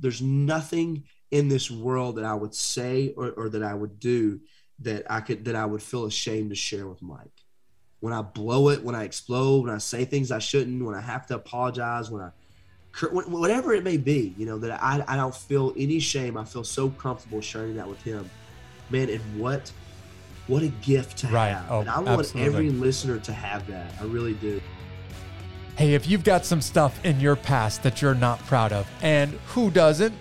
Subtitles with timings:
[0.00, 4.40] there's nothing in this world that I would say or, or that I would do
[4.80, 7.32] that I could that I would feel ashamed to share with Mike.
[8.00, 11.00] When I blow it, when I explode, when I say things I shouldn't, when I
[11.00, 12.30] have to apologize, when I
[13.10, 16.36] whatever it may be, you know, that I, I don't feel any shame.
[16.36, 18.28] I feel so comfortable sharing that with him.
[18.88, 19.70] Man, and what
[20.46, 21.48] what a gift to right.
[21.48, 21.70] have.
[21.70, 22.46] Oh, and I want absolutely.
[22.46, 23.92] every listener to have that.
[24.00, 24.60] I really do.
[25.76, 29.32] Hey, if you've got some stuff in your past that you're not proud of, and
[29.48, 30.14] who doesn't?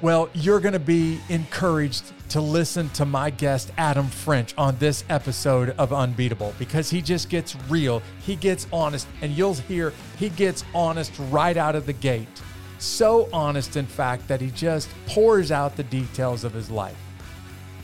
[0.00, 5.04] Well, you're going to be encouraged to listen to my guest, Adam French, on this
[5.08, 8.02] episode of Unbeatable because he just gets real.
[8.22, 12.26] He gets honest, and you'll hear he gets honest right out of the gate.
[12.78, 17.05] So honest, in fact, that he just pours out the details of his life.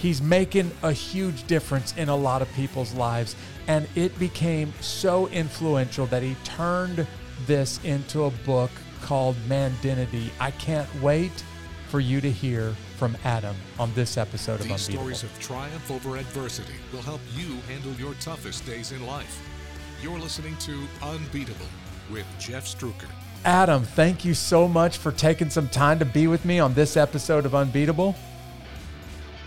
[0.03, 3.37] He's making a huge difference in a lot of people's lives,
[3.69, 7.07] and it became so influential that he turned
[7.47, 10.33] this into a book called Mandentity.
[10.41, 11.45] I can't wait
[11.89, 14.99] for you to hear from Adam on this episode These of Unbeatable.
[14.99, 19.41] stories of triumph over adversity will help you handle your toughest days in life.
[20.03, 21.67] You're listening to Unbeatable
[22.11, 23.07] with Jeff Struecker.
[23.45, 26.97] Adam, thank you so much for taking some time to be with me on this
[26.97, 28.17] episode of Unbeatable.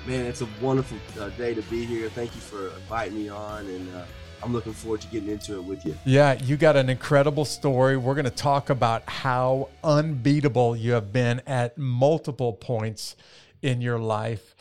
[0.06, 2.09] Man, it's a wonderful uh, day to be here.
[2.09, 4.06] Thank you for inviting me on and uh,
[4.44, 5.97] I'm looking forward to getting into it with you.
[6.06, 7.97] Yeah, you got an incredible story.
[7.97, 13.16] We're going to talk about how unbeatable you have been at multiple points
[13.64, 14.55] in your life.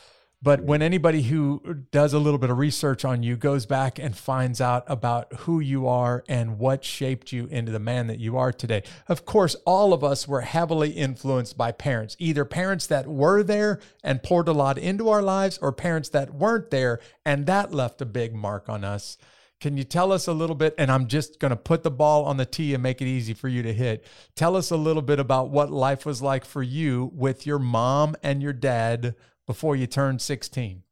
[0.44, 4.14] But when anybody who does a little bit of research on you goes back and
[4.14, 8.36] finds out about who you are and what shaped you into the man that you
[8.36, 13.06] are today, of course, all of us were heavily influenced by parents, either parents that
[13.06, 17.46] were there and poured a lot into our lives, or parents that weren't there and
[17.46, 19.16] that left a big mark on us.
[19.62, 20.74] Can you tell us a little bit?
[20.76, 23.32] And I'm just going to put the ball on the tee and make it easy
[23.32, 24.04] for you to hit.
[24.36, 28.14] Tell us a little bit about what life was like for you with your mom
[28.22, 29.14] and your dad
[29.46, 30.82] before you turned 16.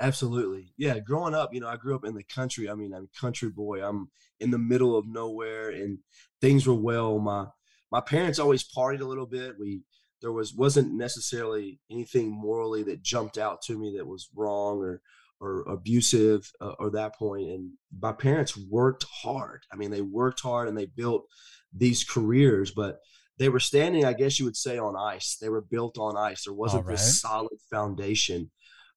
[0.00, 0.72] Absolutely.
[0.76, 0.98] Yeah.
[0.98, 2.68] Growing up, you know, I grew up in the country.
[2.68, 3.86] I mean, I'm country boy.
[3.86, 4.10] I'm
[4.40, 5.98] in the middle of nowhere and
[6.40, 7.18] things were well.
[7.18, 7.46] My,
[7.92, 9.54] my parents always partied a little bit.
[9.58, 9.82] We,
[10.20, 15.00] there was, wasn't necessarily anything morally that jumped out to me that was wrong or,
[15.40, 20.40] or abusive uh, or that point and my parents worked hard i mean they worked
[20.40, 21.26] hard and they built
[21.72, 23.00] these careers but
[23.38, 25.36] they were standing i guess you would say on ice.
[25.40, 26.44] They were built on ice.
[26.44, 26.92] There wasn't right.
[26.96, 28.50] this solid foundation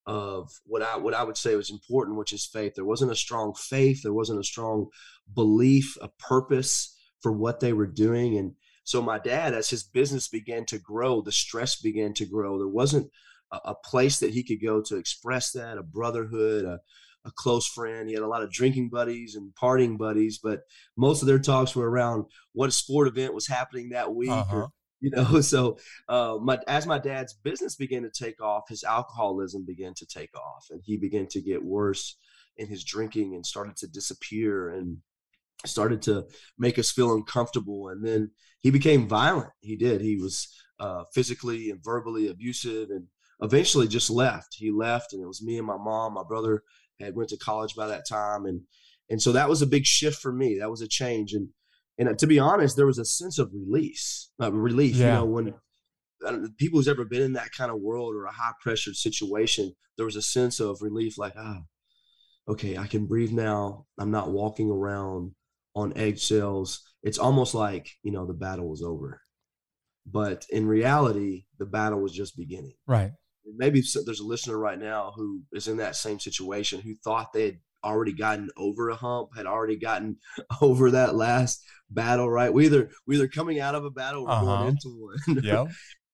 [0.05, 2.73] of what i what i would say was important which is faith.
[2.75, 4.03] There wasn't a strong faith.
[4.03, 4.87] There wasn't a strong
[5.33, 8.37] belief a purpose for what they were doing.
[8.37, 8.53] And
[8.83, 12.57] so my dad as his business began to grow the stress began to grow.
[12.57, 13.11] There wasn't
[13.51, 16.79] a, a place that he could go to express that, a brotherhood, a,
[17.27, 18.07] a close friend.
[18.07, 20.61] He had a lot of drinking buddies and partying buddies, but
[20.95, 24.31] most of their talks were around what sport event was happening that week.
[24.31, 24.55] Uh-huh.
[24.55, 24.67] Or,
[24.99, 25.77] you know, so
[26.09, 30.35] uh, my, as my dad's business began to take off, his alcoholism began to take
[30.35, 32.17] off, and he began to get worse
[32.57, 34.97] in his drinking and started to disappear and
[35.65, 36.25] started to
[36.57, 37.89] make us feel uncomfortable.
[37.89, 39.51] And then he became violent.
[39.59, 40.01] He did.
[40.01, 40.47] He was
[40.79, 43.05] uh, physically and verbally abusive and
[43.41, 44.55] eventually just left.
[44.55, 46.13] He left, and it was me and my mom.
[46.13, 46.63] My brother
[46.99, 48.61] had went to college by that time, and
[49.09, 50.57] and so that was a big shift for me.
[50.59, 51.49] That was a change, and
[51.97, 54.95] and uh, to be honest, there was a sense of release, uh, relief.
[54.95, 55.05] Yeah.
[55.05, 55.53] You know, when
[56.25, 59.73] uh, people who's ever been in that kind of world or a high pressured situation,
[59.97, 61.61] there was a sense of relief, like ah,
[62.47, 63.85] okay, I can breathe now.
[63.99, 65.31] I'm not walking around
[65.75, 66.81] on eggshells.
[67.03, 69.21] It's almost like you know the battle was over,
[70.05, 72.73] but in reality, the battle was just beginning.
[72.85, 73.11] Right
[73.55, 77.45] maybe there's a listener right now who is in that same situation who thought they
[77.45, 80.17] had already gotten over a hump, had already gotten
[80.61, 82.29] over that last battle.
[82.29, 82.53] Right?
[82.53, 84.45] We either we either coming out of a battle or uh-huh.
[84.45, 85.43] going into one.
[85.43, 85.65] Yeah.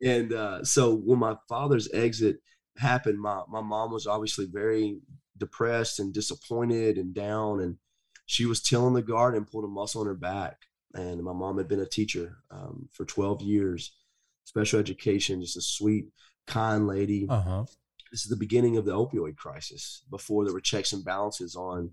[0.01, 2.37] and uh, so when my father's exit
[2.77, 4.99] happened, my my mom was obviously very
[5.37, 7.77] depressed and disappointed and down, and
[8.25, 10.57] she was tilling the garden and pulled a muscle in her back.
[10.95, 13.95] And my mom had been a teacher um, for 12 years,
[14.43, 16.05] special education, just a sweet
[16.47, 17.27] kind lady.
[17.29, 17.65] Uh-huh.
[18.11, 21.91] This is the beginning of the opioid crisis before there were checks and balances on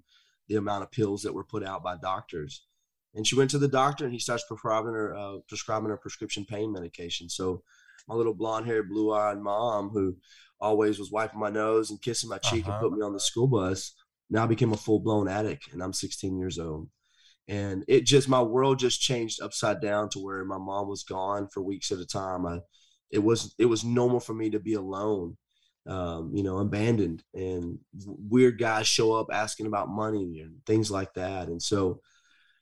[0.49, 2.65] the amount of pills that were put out by doctors.
[3.15, 6.45] And she went to the doctor and he starts prescribing her, uh, prescribing her prescription
[6.45, 7.29] pain medication.
[7.29, 7.63] So
[8.07, 10.17] my little blonde haired, blue eyed mom, who
[10.61, 12.73] always was wiping my nose and kissing my cheek uh-huh.
[12.73, 13.95] and put me on the school bus,
[14.29, 15.73] now became a full blown addict.
[15.73, 16.89] And I'm 16 years old.
[17.49, 21.49] And it just, my world just changed upside down to where my mom was gone
[21.49, 22.47] for weeks at a time.
[22.47, 22.61] I,
[23.11, 25.37] it was it was normal for me to be alone
[25.87, 31.13] um, you know abandoned and weird guys show up asking about money and things like
[31.15, 32.01] that and so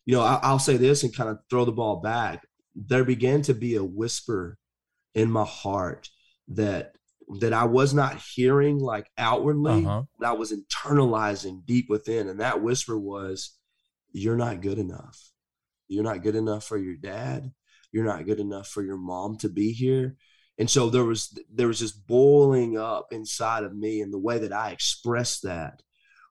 [0.07, 3.43] you know I, will say this and kind of throw the ball back there began
[3.43, 4.57] to be a whisper
[5.15, 6.09] in my heart
[6.49, 6.95] that
[7.41, 10.05] that I was not hearing like outwardly, Uh-huh.
[10.19, 12.29] but I was internalizing deep within.
[12.29, 13.59] And that whisper was,
[14.13, 15.31] You're not good enough.
[15.89, 17.53] You're not good enough for your dad.
[17.93, 20.17] You're not good enough for your mom to be here.
[20.59, 24.39] And so there was there was this boiling up inside of me, and the way
[24.39, 25.83] that I expressed that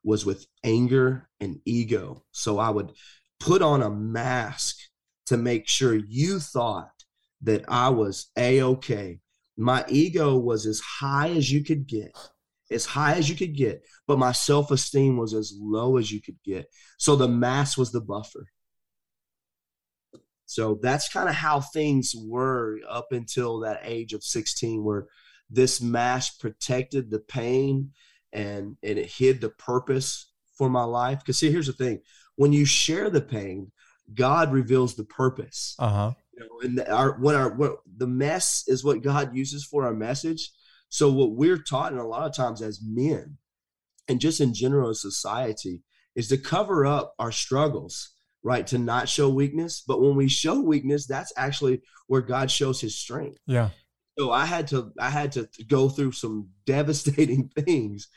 [0.03, 2.23] was with anger and ego.
[2.31, 2.91] So I would
[3.39, 4.77] put on a mask
[5.27, 6.91] to make sure you thought
[7.41, 9.19] that I was a okay.
[9.57, 12.17] My ego was as high as you could get,
[12.71, 16.21] as high as you could get, but my self esteem was as low as you
[16.21, 16.67] could get.
[16.97, 18.45] So the mask was the buffer.
[20.47, 25.07] So that's kind of how things were up until that age of 16, where
[25.49, 27.91] this mask protected the pain
[28.33, 31.19] and, and it hid the purpose for my life.
[31.19, 31.99] Because, see, here's the thing
[32.37, 33.71] when you share the pain,
[34.13, 35.75] God reveals the purpose.
[35.77, 36.13] Uh huh.
[36.33, 39.85] You know, and the, our when our what, the mess is what God uses for
[39.85, 40.51] our message.
[40.89, 43.37] So what we're taught, and a lot of times as men,
[44.07, 45.83] and just in general as society,
[46.15, 48.13] is to cover up our struggles,
[48.43, 48.65] right?
[48.67, 49.83] To not show weakness.
[49.85, 53.39] But when we show weakness, that's actually where God shows His strength.
[53.45, 53.69] Yeah.
[54.17, 58.07] So I had to I had to go through some devastating things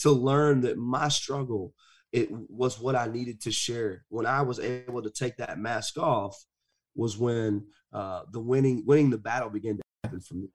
[0.00, 1.74] to learn that my struggle
[2.12, 4.04] it was what I needed to share.
[4.08, 6.42] When I was able to take that mask off,
[6.94, 10.48] was when uh, the winning winning the battle began to happen for me.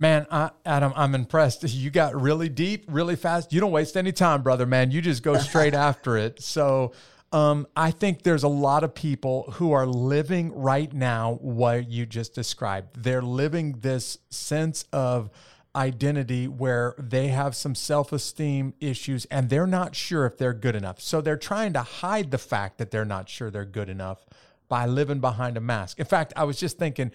[0.00, 1.64] Man, I, Adam, I'm impressed.
[1.68, 3.52] You got really deep, really fast.
[3.52, 4.90] You don't waste any time, brother, man.
[4.90, 6.42] You just go straight after it.
[6.42, 6.92] So,
[7.32, 12.06] um, I think there's a lot of people who are living right now what you
[12.06, 13.02] just described.
[13.02, 15.30] They're living this sense of
[15.76, 20.74] identity where they have some self esteem issues and they're not sure if they're good
[20.74, 21.00] enough.
[21.00, 24.24] So they're trying to hide the fact that they're not sure they're good enough
[24.68, 25.98] by living behind a mask.
[25.98, 27.12] In fact, I was just thinking,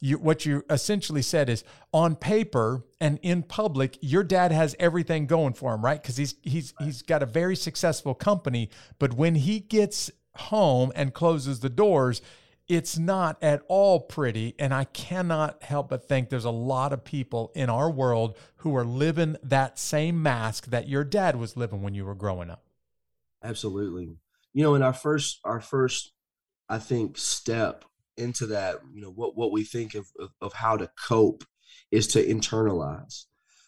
[0.00, 5.26] you, what you essentially said is on paper and in public, your dad has everything
[5.26, 6.00] going for him, right?
[6.00, 11.14] Because he's he's he's got a very successful company, but when he gets home and
[11.14, 12.20] closes the doors,
[12.68, 14.54] it's not at all pretty.
[14.58, 18.76] And I cannot help but think there's a lot of people in our world who
[18.76, 22.64] are living that same mask that your dad was living when you were growing up.
[23.42, 24.16] Absolutely.
[24.52, 26.12] You know, in our first our first,
[26.68, 27.84] I think, step
[28.16, 31.44] into that, you know, what what we think of of, of how to cope
[31.90, 33.24] is to internalize.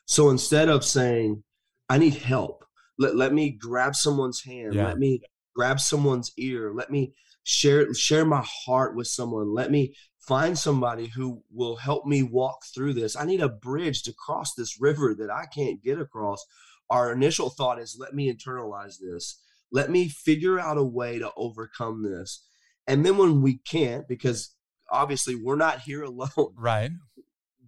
[0.07, 1.43] So instead of saying,
[1.89, 2.65] I need help,
[2.99, 4.87] let, let me grab someone's hand, Yeah.
[4.87, 5.23] let me
[5.55, 7.13] grab someone's ear, let me
[7.45, 12.59] share share my heart with someone, let me find somebody who will help me walk
[12.75, 13.17] through this.
[13.17, 16.45] I need a bridge to cross this river that I can't get across.
[16.91, 19.41] Our initial thought is let me internalize this.
[19.71, 22.45] Let me figure out a way to overcome this.
[22.89, 24.55] And then when we can't, because
[24.91, 26.91] obviously we're not here alone, Right.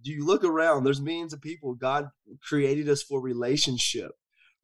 [0.03, 1.75] do you look around there's millions of people.
[1.75, 2.09] God
[2.43, 4.11] created us for relationship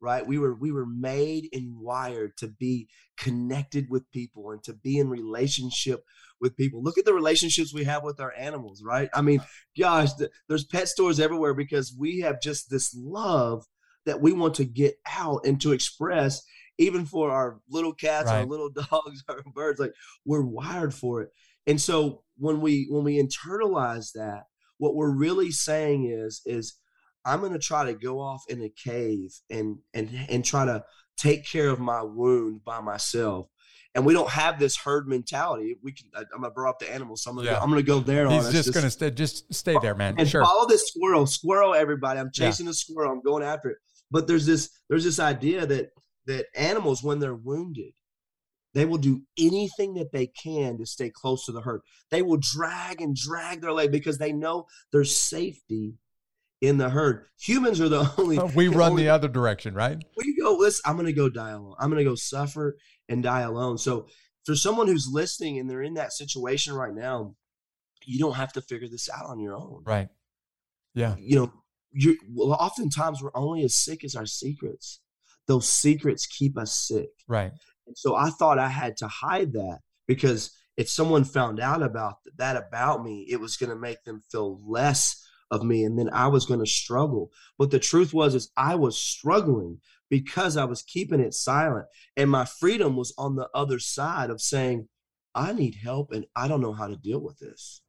[0.00, 0.24] right?
[0.24, 4.96] We were we were made and wired to be connected with people and to be
[4.98, 6.04] in relationship
[6.40, 6.84] with people.
[6.84, 9.08] Look at the relationships we have with our animals right?
[9.12, 9.40] I mean
[9.76, 13.64] gosh th- there's pet stores everywhere because we have just this love
[14.06, 16.42] that we want to get out and to express
[16.78, 19.92] even for our little cats our little dogs our birds like
[20.24, 21.30] we're wired for it
[21.66, 24.44] and so when we when we internalize that
[24.78, 26.76] what we're really saying is is
[27.24, 30.82] i'm going to try to go off in a cave and and and try to
[31.16, 33.48] take care of my wound by myself
[33.94, 36.78] and we don't have this herd mentality we can I, i'm going to bring up
[36.78, 37.58] the animals so i'm going to Yeah.
[37.58, 40.14] go, i'm to go there He's us just going to stay, just stay there, man.
[40.18, 40.44] and Sure.
[40.44, 42.46] follow this squirrel squirrel everybody i'm Yeah.
[42.46, 43.78] chasing a squirrel i'm going after it
[44.12, 45.90] but there's this there's this idea that
[46.28, 47.92] that animals when they're wounded
[48.74, 51.80] they will do anything that they can to stay close to the herd
[52.10, 55.94] they will drag and drag their leg because they know there's safety
[56.60, 59.98] in the herd humans are the only We run only- the other direction, right?
[60.16, 62.76] we go listen i'm gonna go die alone i'm gonna go suffer
[63.08, 64.06] and die alone so
[64.44, 67.34] for someone who's listening and they're in that situation right now
[68.04, 70.08] you don't have to figure this out on your own Right.
[70.94, 71.16] Yeah.
[71.18, 71.52] you know
[71.92, 75.00] you well oftentimes we're only as sick as our secrets
[75.48, 77.08] those secrets keep us sick.
[77.26, 77.52] Right.
[77.86, 82.16] and so i thought i had to hide that because if someone found out about
[82.36, 86.10] that about me it was going to make them feel less of me and then
[86.10, 87.32] i was going to struggle.
[87.58, 91.86] But the truth was is i was struggling because i was keeping it silent
[92.16, 94.88] and my freedom was on the other side of saying
[95.34, 97.82] i need help and i don't know how to deal with this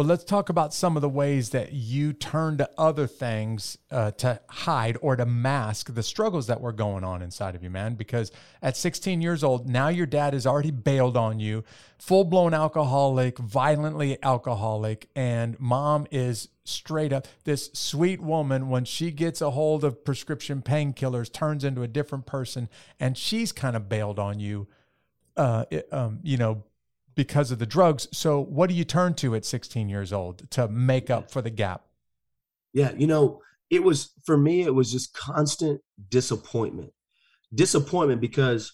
[0.00, 4.12] Well, let's talk about some of the ways that you turn to other things uh,
[4.12, 7.96] to hide or to mask the struggles that were going on inside of you, man.
[7.96, 11.64] Because at 16 years old, now your dad has already bailed on you,
[11.98, 17.28] full blown alcoholic, violently alcoholic, and mom is straight up.
[17.44, 22.24] This sweet woman, when she gets a hold of prescription painkillers, turns into a different
[22.24, 24.66] person, and she's kind of bailed on you,
[25.36, 26.64] uh, it, um, you know,
[27.20, 28.08] because of the drugs.
[28.12, 31.50] So, what do you turn to at 16 years old to make up for the
[31.50, 31.84] gap?
[32.72, 36.94] Yeah, you know, it was for me, it was just constant disappointment.
[37.54, 38.72] Disappointment because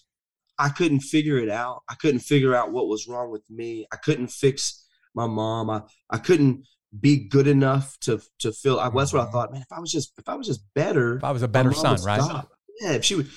[0.57, 1.83] I couldn't figure it out.
[1.89, 3.85] I couldn't figure out what was wrong with me.
[3.91, 5.69] I couldn't fix my mom.
[5.69, 6.65] I, I couldn't
[6.97, 8.79] be good enough to to feel.
[8.79, 9.33] I, that's what I mm-hmm.
[9.33, 9.51] thought.
[9.51, 11.73] Man, if I was just if I was just better, if I was a better
[11.73, 12.21] son, right?
[12.21, 12.49] Stop.
[12.81, 13.27] Yeah, if she would,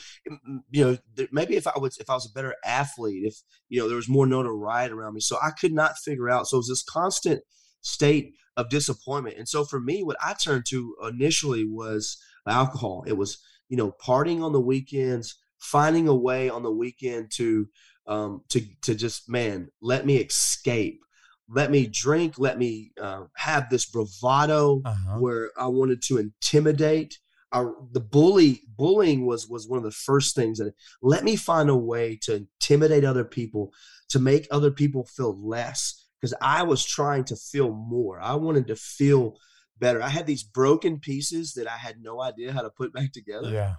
[0.71, 0.99] you know,
[1.33, 3.37] maybe if I was if I was a better athlete, if
[3.69, 6.47] you know there was more notoriety around me, so I could not figure out.
[6.47, 7.43] So it was this constant
[7.81, 13.05] state of disappointment, and so for me, what I turned to initially was alcohol.
[13.07, 17.69] It was you know partying on the weekends, finding a way on the weekend to
[18.07, 21.01] um, to to just man let me escape
[21.49, 25.19] let me drink let me uh, have this bravado uh-huh.
[25.19, 27.19] where i wanted to intimidate
[27.53, 31.69] Our, the bully bullying was was one of the first things that let me find
[31.69, 33.73] a way to intimidate other people
[34.11, 36.07] to make other people feel less.
[36.21, 38.21] Because i was trying to feel more.
[38.21, 39.39] I wanted to feel
[39.79, 40.03] better.
[40.03, 43.51] I had these broken pieces that i had no idea how to put back together.
[43.51, 43.75] Yeah.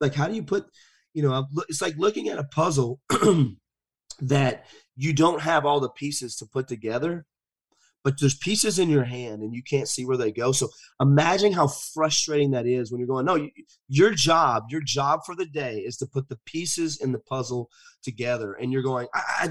[0.00, 0.66] Like how do you put
[1.14, 3.00] you know it's like looking at a puzzle
[4.20, 7.24] that you don't have all the pieces to put together
[8.04, 10.52] but there's pieces in your hand and you can't see where they go.
[10.52, 10.68] So
[11.00, 13.48] imagine how frustrating that is when you're going no
[13.88, 17.70] your job your job for the day is to put the pieces in the puzzle
[18.02, 18.52] together.
[18.54, 19.48] And you're going i, I,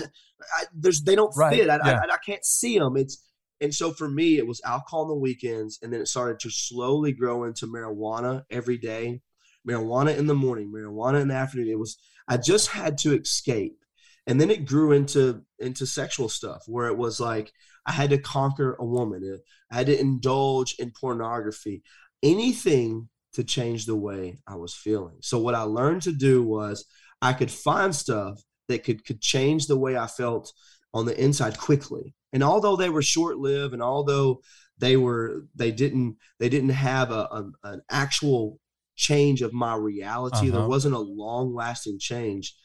[0.59, 1.55] I there's they don't right.
[1.55, 1.69] fit.
[1.69, 1.99] I, yeah.
[2.03, 3.23] I, I can't see them it's
[3.59, 6.49] and so for me it was alcohol on the weekends and then it started to
[6.49, 9.21] slowly grow into marijuana every day
[9.67, 11.67] marijuana in the morning marijuana in the afternoon.
[11.67, 13.77] It was i just had to escape.
[14.25, 17.51] And then it grew into into sexual stuff where it was like
[17.87, 19.39] i had to conquer a woman.
[19.71, 21.83] I had to indulge in pornography.
[22.21, 25.17] Anything to change the way i was feeling.
[25.21, 26.85] So what i learned to do was
[27.21, 30.51] i could find stuff that could could change the way i felt
[30.93, 32.15] on the inside quickly.
[32.33, 34.41] And although they were short lived and although
[34.77, 38.59] they were they didn't they didn't have a, a an actual
[38.95, 40.57] change of my reality uh-huh.
[40.57, 42.55] there wasn't a long lasting change.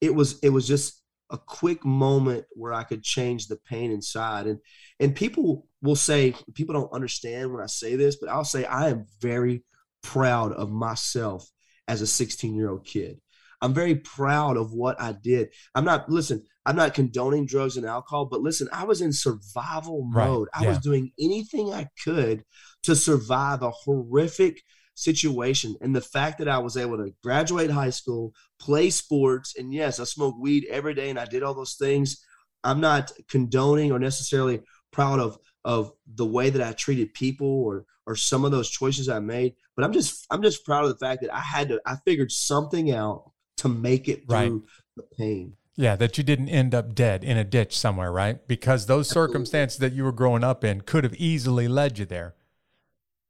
[0.00, 1.01] It was it was just
[1.32, 4.46] a quick moment where I could change the pain inside.
[4.46, 4.60] And
[5.00, 8.90] and people will say people don't understand when I say this, but I'll say I
[8.90, 9.64] am very
[10.02, 11.48] proud of myself
[11.88, 13.20] as a 16 year old kid.
[13.60, 15.48] I'm very proud of what I did.
[15.74, 16.44] I'm not listen.
[16.66, 20.48] I'm not condoning drugs and alcohol, but listen, I was in survival mode.
[20.54, 20.60] Right.
[20.60, 20.68] I yeah.
[20.70, 22.44] was doing anything I could
[22.84, 24.62] to survive a horrific
[24.94, 25.76] situation.
[25.80, 30.00] And the fact that I was able to graduate high school, play sports, and yes,
[30.00, 32.24] I smoked weed every day and I did all those things.
[32.64, 34.60] I'm not condoning or necessarily
[34.92, 39.08] proud of of the way that I treated people or or some of those choices
[39.08, 41.80] I made, but I'm just I'm just proud of the fact that I had to
[41.86, 44.52] I figured something out to make it through right.
[44.96, 45.54] the pain.
[45.74, 48.46] Yeah, that you didn't end up dead in a ditch somewhere, right?
[48.46, 49.32] Because those Absolutely.
[49.32, 52.34] circumstances that you were growing up in could have easily led you there.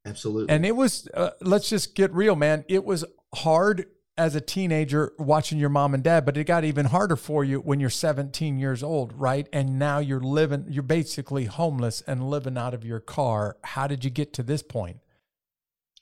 [0.05, 0.53] Absolutely.
[0.53, 2.65] And it was, uh, let's just get real, man.
[2.69, 3.05] It was
[3.35, 3.87] hard
[4.19, 7.61] as a teenager watching your mom and dad, but it got even harder for you
[7.61, 9.49] when you're 17 years old, right?
[9.53, 13.57] And now you're living, you're basically homeless and living out of your car.
[13.63, 14.99] How did you get to this point?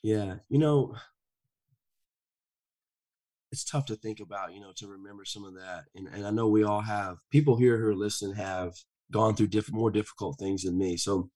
[0.03, 0.37] Yeah.
[0.49, 0.97] You know,
[3.53, 5.85] it's tough to think about, you know, to remember some of that.
[5.95, 8.75] And, and I know we all have people here who are listening have
[9.13, 10.97] gone through different, more difficult things than me.
[10.97, 11.31] So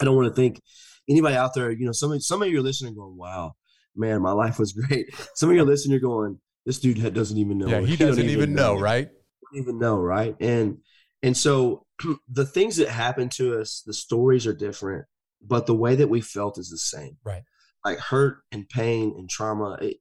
[0.00, 0.60] I don't want to think
[1.08, 3.54] anybody out there, you know, some of some of you are listening going, "Wow,
[3.96, 7.38] man, my life was great." Some of you are listening, you're going, "This dude doesn't
[7.38, 9.08] even know." Yeah, he, he doesn't even, even know, know, right?
[9.54, 10.34] even know, right?
[10.40, 10.78] And
[11.22, 11.86] and so
[12.28, 15.06] the things that happen to us, the stories are different,
[15.40, 17.16] but the way that we felt is the same.
[17.24, 17.42] Right.
[17.84, 19.96] Like hurt and pain and trauma, it,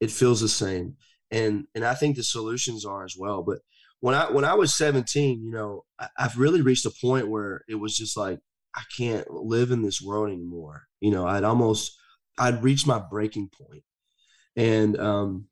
[0.00, 0.96] it feels the same.
[1.30, 3.42] And and I think the solutions are as well.
[3.42, 3.58] But
[4.00, 7.62] when I when I was 17, you know, I, I've really reached a point where
[7.68, 8.38] it was just like
[8.76, 10.86] I can't live in this world anymore.
[11.00, 11.96] You know, I'd almost
[12.38, 13.82] I'd reached my breaking point,
[14.54, 15.46] and um,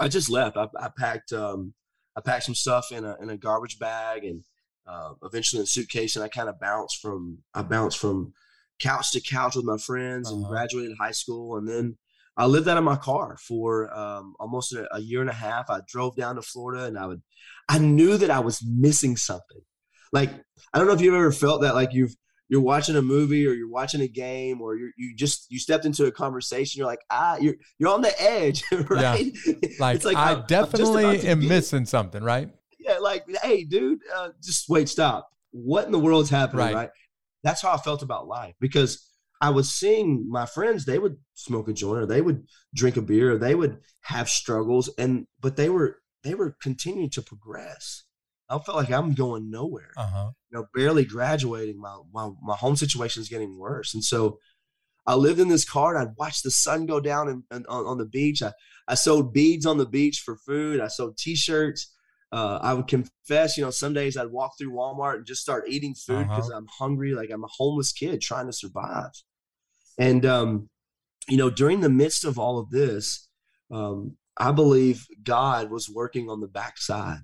[0.00, 0.56] I just left.
[0.56, 1.74] I, I packed um,
[2.16, 4.44] I packed some stuff in a in a garbage bag, and
[4.86, 8.32] uh, eventually in a suitcase, and I kind of bounced from I bounced from
[8.80, 10.36] couch to couch with my friends, uh-huh.
[10.36, 11.96] and graduated high school, and then
[12.36, 15.70] I lived out of my car for um, almost a, a year and a half.
[15.70, 17.22] I drove down to Florida, and I would
[17.68, 19.62] I knew that I was missing something.
[20.12, 20.30] Like
[20.72, 22.14] I don't know if you've ever felt that, like you've
[22.48, 25.84] you're watching a movie or you're watching a game or you you just you stepped
[25.84, 29.54] into a conversation you're like ah you're you're on the edge right yeah.
[29.80, 34.88] like, like i definitely am missing something right yeah like hey dude uh, just wait
[34.88, 36.74] stop what in the world's happening right.
[36.74, 36.90] right.
[37.42, 39.10] that's how i felt about life because
[39.40, 43.02] I was seeing my friends, they would smoke a joint or they would drink a
[43.02, 48.04] beer or they would have struggles and but they were they were continuing to progress.
[48.48, 49.90] I felt like I'm going nowhere.
[49.96, 50.30] Uh-huh.
[50.50, 51.80] You know, barely graduating.
[51.80, 53.94] My my my home situation is getting worse.
[53.94, 54.38] And so
[55.06, 57.98] I lived in this car and I'd watch the sun go down and, on, on
[57.98, 58.42] the beach.
[58.42, 58.52] I,
[58.88, 60.80] I sold beads on the beach for food.
[60.80, 61.92] I sold t-shirts.
[62.32, 65.64] Uh, I would confess, you know, some days I'd walk through Walmart and just start
[65.68, 66.58] eating food because Uh-huh.
[66.58, 69.12] I'm hungry, like I'm a homeless kid trying to survive.
[69.98, 70.68] And um,
[71.28, 73.28] you know, during the midst of all of this,
[73.70, 77.20] um, I believe God was working on the backside.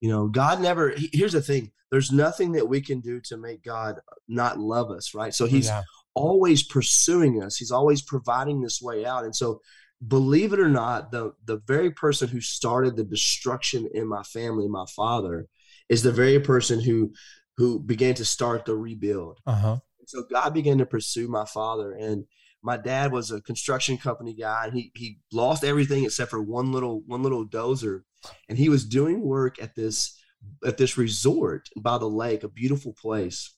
[0.00, 0.90] You know, God never.
[0.90, 4.90] he- Here's the thing: there's nothing that we can do to make God not love
[4.90, 5.34] us, right?
[5.34, 5.82] So He's yeah.
[6.14, 7.56] always pursuing us.
[7.56, 9.24] He's always providing this way out.
[9.24, 9.60] And so,
[10.06, 14.68] believe it or not, the the very person who started the destruction in my family,
[14.68, 15.46] my father,
[15.88, 17.12] is the very person who
[17.56, 19.40] who began to start the rebuild.
[19.46, 19.78] Uh-huh.
[20.06, 22.24] So God began to pursue my father, and
[22.62, 26.72] my dad was a construction company guy, and he he lost everything except for one
[26.72, 28.02] little one little dozer,
[28.48, 30.18] and he was doing work at this
[30.64, 33.54] at this resort by the lake, a beautiful place,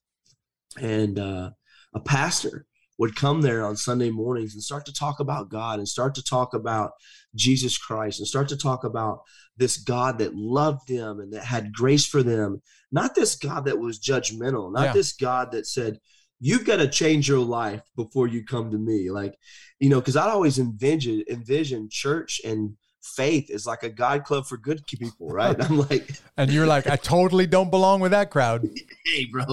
[0.78, 1.50] and uh,
[1.94, 2.66] a pastor
[2.98, 6.22] would come there on Sunday mornings and start to talk about God and start to
[6.22, 6.92] talk about
[7.34, 9.22] Jesus Christ and start to talk about
[9.56, 12.60] this God that loved them and that had grace for them.
[12.92, 14.92] Not this God that was judgmental, not Yeah.
[14.92, 15.98] this God that said,
[16.42, 19.10] You've got to change your life before you come to me.
[19.10, 19.34] Like,
[19.78, 24.46] you know, because I always envision envision church and faith is like a God club
[24.46, 25.56] for good people, right?
[25.60, 28.68] I'm like, And you're like, I totally don't belong with that crowd.
[29.06, 29.44] hey, bro,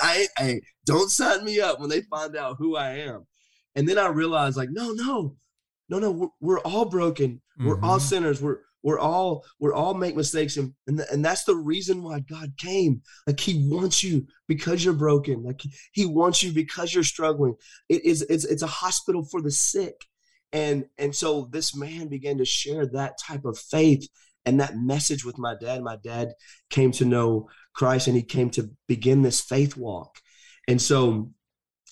[0.00, 3.26] I, I don't sign me up when they find out who I am.
[3.74, 5.36] And then I realized, like, no, no,
[5.88, 7.40] no, no, we're, we're all broken.
[7.58, 8.02] We're all Mhm.
[8.02, 8.42] sinners.
[8.42, 12.20] We're we're all we're all make mistakes, and and, th- and that's the reason why
[12.20, 13.02] God came.
[13.26, 15.42] Like He wants you because you're broken.
[15.42, 17.54] Like He, he wants you because you're struggling.
[17.88, 20.04] It is it's it's a hospital for the sick,
[20.56, 24.08] and and so this man began to share that type of faith
[24.46, 25.82] and that message with my dad.
[25.82, 26.28] My dad
[26.70, 30.12] came to know Christ, and he came to begin this faith walk.
[30.68, 31.30] And so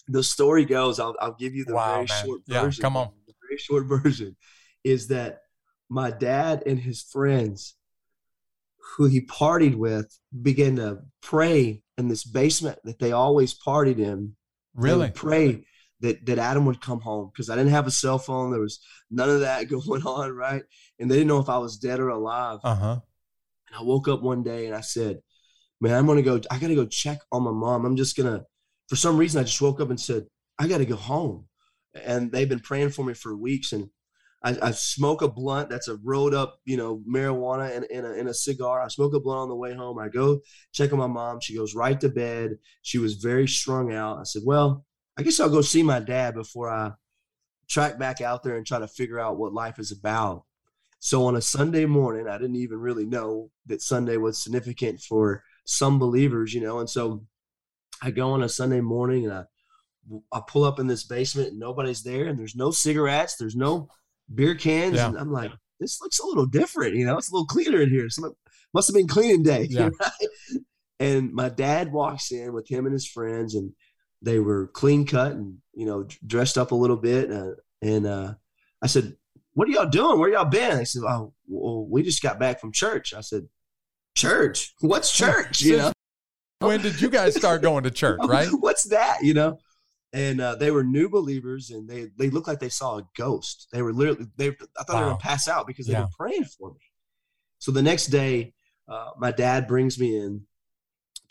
[0.08, 0.98] the story goes.
[1.00, 2.24] I'll I'll give you the Wow, very man.
[2.24, 2.82] short Yeah, version.
[2.82, 3.08] come on.
[3.26, 4.36] The very short version
[4.82, 5.40] is that
[5.88, 7.76] my dad and his friends
[8.96, 10.08] who he partied with
[10.42, 14.36] began to pray in this basement that they always partied in
[14.74, 15.10] Really?
[15.10, 15.64] pray
[16.04, 18.52] that that Adam would come home because I didn't have a cell phone.
[18.52, 18.78] There was
[19.10, 20.62] none of that going on, right?
[20.98, 22.60] And they didn't know if I was dead or alive.
[22.62, 23.00] Uh-huh.
[23.68, 25.20] And I woke up one day and I said,
[25.80, 26.40] "Man, I'm gonna go.
[26.50, 27.84] I gotta go check on my mom.
[27.84, 28.44] I'm just gonna."
[28.88, 30.26] For some reason, I just woke up and said,
[30.58, 31.48] "I gotta go home."
[31.94, 33.72] And they've been praying for me for weeks.
[33.72, 33.88] And
[34.42, 35.70] I, I smoke a blunt.
[35.70, 38.82] That's a rolled up, you know, marijuana and in, a, in a cigar.
[38.82, 39.98] I smoke a blunt on the way home.
[39.98, 40.40] I go
[40.72, 41.40] check on my mom.
[41.40, 42.58] She goes right to bed.
[42.82, 44.18] She was very strung out.
[44.18, 44.84] I said, "Well,
[45.16, 46.92] I guess I'll go see my dad before I
[47.68, 50.44] track back out there and try to figure out what life is about."
[51.00, 55.42] So on a Sunday morning, I didn't even really know that Sunday was significant for
[55.66, 56.78] some believers, you know.
[56.78, 57.26] And so
[58.02, 59.44] I go on a Sunday morning and I
[60.32, 63.88] I pull up in this basement and nobody's there and there's no cigarettes, there's no
[64.34, 65.08] beer cans, Yeah.
[65.08, 65.50] and I'm like,
[65.80, 67.16] this looks a little different, you know.
[67.18, 68.08] It's a little cleaner in here.
[68.10, 68.32] Some
[68.74, 69.90] must have been cleaning day, Yeah.
[69.98, 70.60] right?
[71.00, 73.72] And my dad walks in with him and his friends, and
[74.24, 77.30] they were clean cut and you know dressed up a little bit.
[77.30, 78.34] Uh, and uh,
[78.82, 79.16] I said,
[79.52, 80.18] "What are y'all doing?
[80.18, 83.48] Where y'all been?" They said, "Oh, well, we just got back from church." I said,
[84.16, 84.74] "Church?
[84.80, 85.92] What's church?" You know,
[86.60, 88.48] When did you guys start going to church, right?
[88.50, 89.18] What's that?
[89.22, 89.58] You know?
[90.12, 93.66] And uh, they were new believers, and they they looked like they saw a ghost.
[93.72, 94.48] They were literally they.
[94.48, 96.02] I thought they were gonna pass out because they Yeah.
[96.02, 96.80] were praying for me.
[97.58, 98.54] So the next day,
[98.88, 100.42] uh, my dad brings me in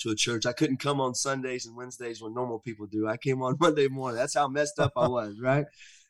[0.03, 0.45] to a church.
[0.45, 3.07] I couldn't come on Sundays and Wednesdays when normal people do.
[3.07, 4.17] I came on Monday morning.
[4.17, 5.65] That's how messed up I was, right?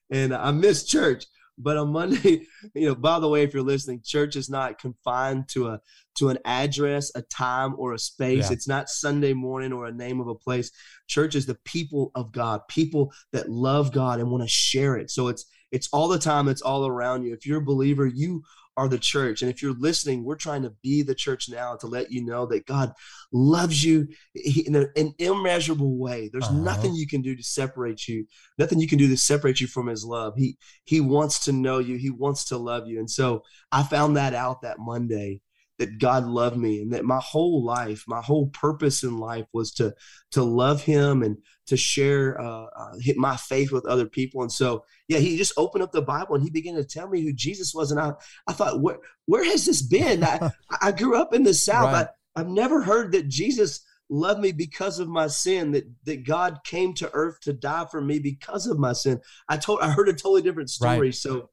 [0.09, 1.25] And I missed church.
[1.57, 5.47] But on Monday, you know, by the way, if you're listening, church is not confined
[5.49, 5.79] to a
[6.15, 8.49] to an address, a time, or a space.
[8.49, 8.53] Yeah.
[8.53, 10.71] It's not Sunday morning or a name of a place.
[11.07, 15.11] Church is the people of God, people that love God and want to share it.
[15.11, 17.33] So it's it's all the time, it's all around you.
[17.33, 18.43] If you're a believer, you
[18.75, 19.41] are the church.
[19.41, 22.45] And if you're listening, we're trying to be the church now to let you know
[22.47, 22.91] that God
[23.31, 26.29] loves you in a- an immeasurable way.
[26.31, 26.59] There's Uh-huh.
[26.59, 28.25] nothing you can do to separate you,
[28.57, 30.33] nothing you can do to separate you from his love.
[30.37, 32.99] He he wants to know you, he wants to love you.
[32.99, 35.41] And so I found that out that Monday
[35.79, 39.71] that God loved me and that my whole life, my whole purpose in life was
[39.73, 39.93] to
[40.31, 44.41] to love him and to share uh, uh, hit my faith with other people.
[44.41, 47.21] And so, yeah, he just opened up the Bible and he began to tell me
[47.21, 47.91] who Jesus was.
[47.91, 48.13] And I,
[48.47, 50.23] I thought, where, where has this been?
[50.23, 51.93] I, I grew up in the South.
[51.93, 52.07] Right.
[52.35, 56.59] I, I've never heard that Jesus loved me because of my sin, that that God
[56.63, 59.21] came to earth to die for me because of my sin.
[59.49, 60.99] I told I heard a totally different story.
[60.99, 61.15] Right.
[61.15, 61.49] So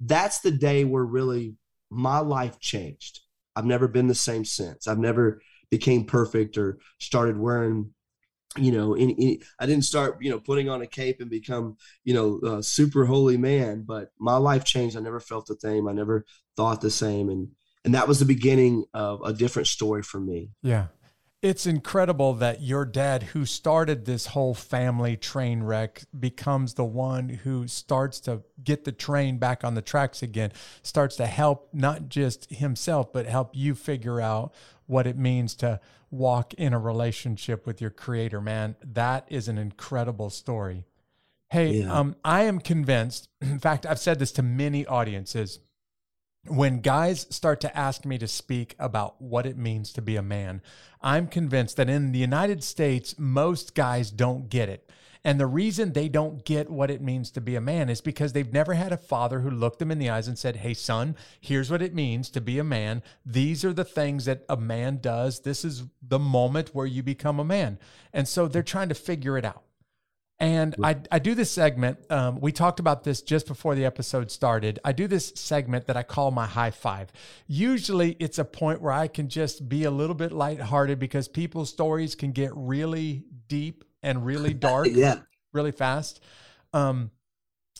[0.00, 1.56] that's the day where really
[1.90, 3.20] my life changed.
[3.54, 4.88] I've never been the same since.
[4.88, 7.92] I've never became perfect or started wearing
[8.56, 11.76] you know in, in, i didn't start you know putting on a cape and become
[12.04, 14.96] you know a super holy man but my life changed.
[14.96, 15.88] I never felt the same.
[15.88, 16.24] I never
[16.56, 17.28] thought the same.
[17.28, 17.48] And
[17.84, 20.50] and that was the beginning of a different story for me.
[20.62, 20.86] Yeah
[21.42, 27.28] it's incredible that your dad, who started this whole family train wreck, becomes the one
[27.28, 30.52] who starts to get the train back on the tracks again,
[30.82, 34.54] starts to help not just himself, but help you figure out
[34.86, 35.80] what it means to
[36.12, 38.76] walk in a relationship with your creator, man.
[38.84, 40.84] That is an incredible story.
[41.50, 41.92] Hey, yeah.
[41.92, 45.58] um, I am convinced, in fact, I've said this to many audiences
[46.46, 50.22] when guys start to ask me to speak about what it means to be a
[50.22, 50.60] man,
[51.00, 54.90] I'm convinced that in the United States, most guys don't get it.
[55.24, 58.32] And the reason they don't get what it means to be a man is because
[58.32, 61.14] they've never had a father who looked them in the eyes and said, Hey, son,
[61.40, 63.04] here's what it means to be a man.
[63.24, 65.40] These are the things that a man does.
[65.40, 67.78] This is the moment where you become a man.
[68.12, 69.62] And so they're trying to figure it out.
[70.42, 71.98] And I, I do this segment.
[72.10, 74.80] Um, we talked about this just before the episode started.
[74.84, 77.12] I do this segment that I call my high five.
[77.46, 81.70] Usually it's a point where I can just be a little bit lighthearted because people's
[81.70, 85.20] stories can get really deep and really dark yeah.
[85.52, 86.20] really fast.
[86.72, 87.12] Um,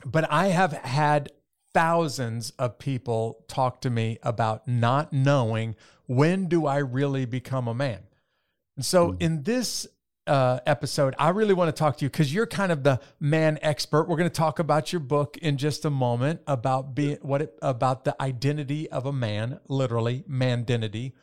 [0.05, 1.33] but I have had
[1.75, 5.75] thousands of people talk to me about not knowing
[6.07, 8.03] when do I really become a man.
[8.77, 9.17] And so mm.
[9.21, 9.89] in this
[10.27, 13.59] uh, episode, I really want to talk to you because you're kind of the man
[13.63, 14.09] expert.
[14.09, 17.59] We're going to talk about your book in just a moment about being what it,
[17.61, 21.15] about the identity of a man, literally man identity.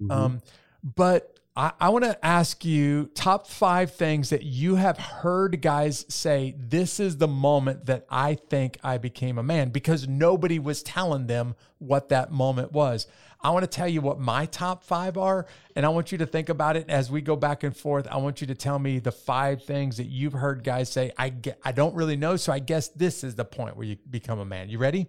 [0.00, 0.10] Mm-hmm.
[0.10, 0.42] Um,
[0.82, 6.04] but I, I want to ask you top five things that you have heard guys
[6.08, 6.54] say.
[6.58, 11.26] This is the moment that I think I became a man because nobody was telling
[11.26, 13.06] them what that moment was.
[13.40, 16.26] I want to tell you what my top five are, and I want you to
[16.26, 18.06] think about it as we go back and forth.
[18.10, 21.12] I want you to tell me the five things that you've heard guys say.
[21.16, 23.96] I get, I don't really know, so I guess this is the point where you
[24.10, 24.68] become a man.
[24.68, 25.06] You ready?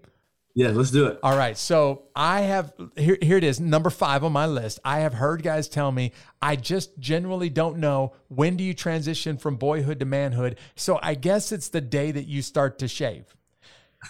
[0.58, 1.20] Yeah, let's do it.
[1.22, 1.56] All right.
[1.56, 4.80] So I have here here it is, number 5 on my list.
[4.84, 9.38] I have heard guys tell me I just generally don't know when do you transition
[9.38, 10.58] from boyhood to manhood.
[10.76, 13.36] So I guess it's the day that you start to shave.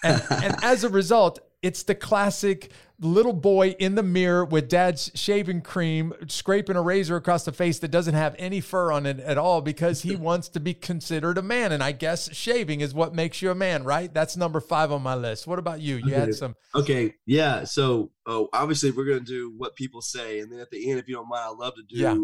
[0.05, 5.11] And, and as a result, it's the classic little boy in the mirror with dad's
[5.13, 9.19] shaving cream scraping a razor across the face that doesn't have any fur on it
[9.19, 11.71] at all because he wants to be considered a man.
[11.71, 14.11] And I guess shaving is what makes you a man, right?
[14.13, 15.47] That's number five on my list.
[15.47, 15.97] What about you?
[15.97, 16.15] You okay.
[16.15, 16.55] had some.
[16.75, 17.13] Okay.
[17.25, 17.63] Yeah.
[17.65, 20.39] So oh, obviously, we're going to do what people say.
[20.39, 22.17] And then at the end, if you don't mind, I'd love to do yeah.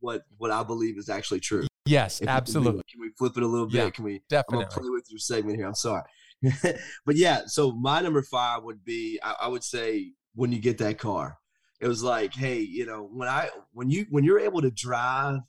[0.00, 1.66] what, what I believe is actually true.
[1.86, 2.82] Yes, if absolutely.
[2.90, 3.74] Can we flip it a little bit?
[3.74, 4.22] Yeah, can we?
[4.30, 4.64] Definitely.
[4.64, 5.66] I'm play with your segment here.
[5.66, 6.02] I'm sorry.
[7.06, 10.78] but yeah, so my number five would be I, I, would say when you get
[10.78, 11.38] that car,
[11.80, 15.40] it was like, hey, you know, when I when you when you're able to drive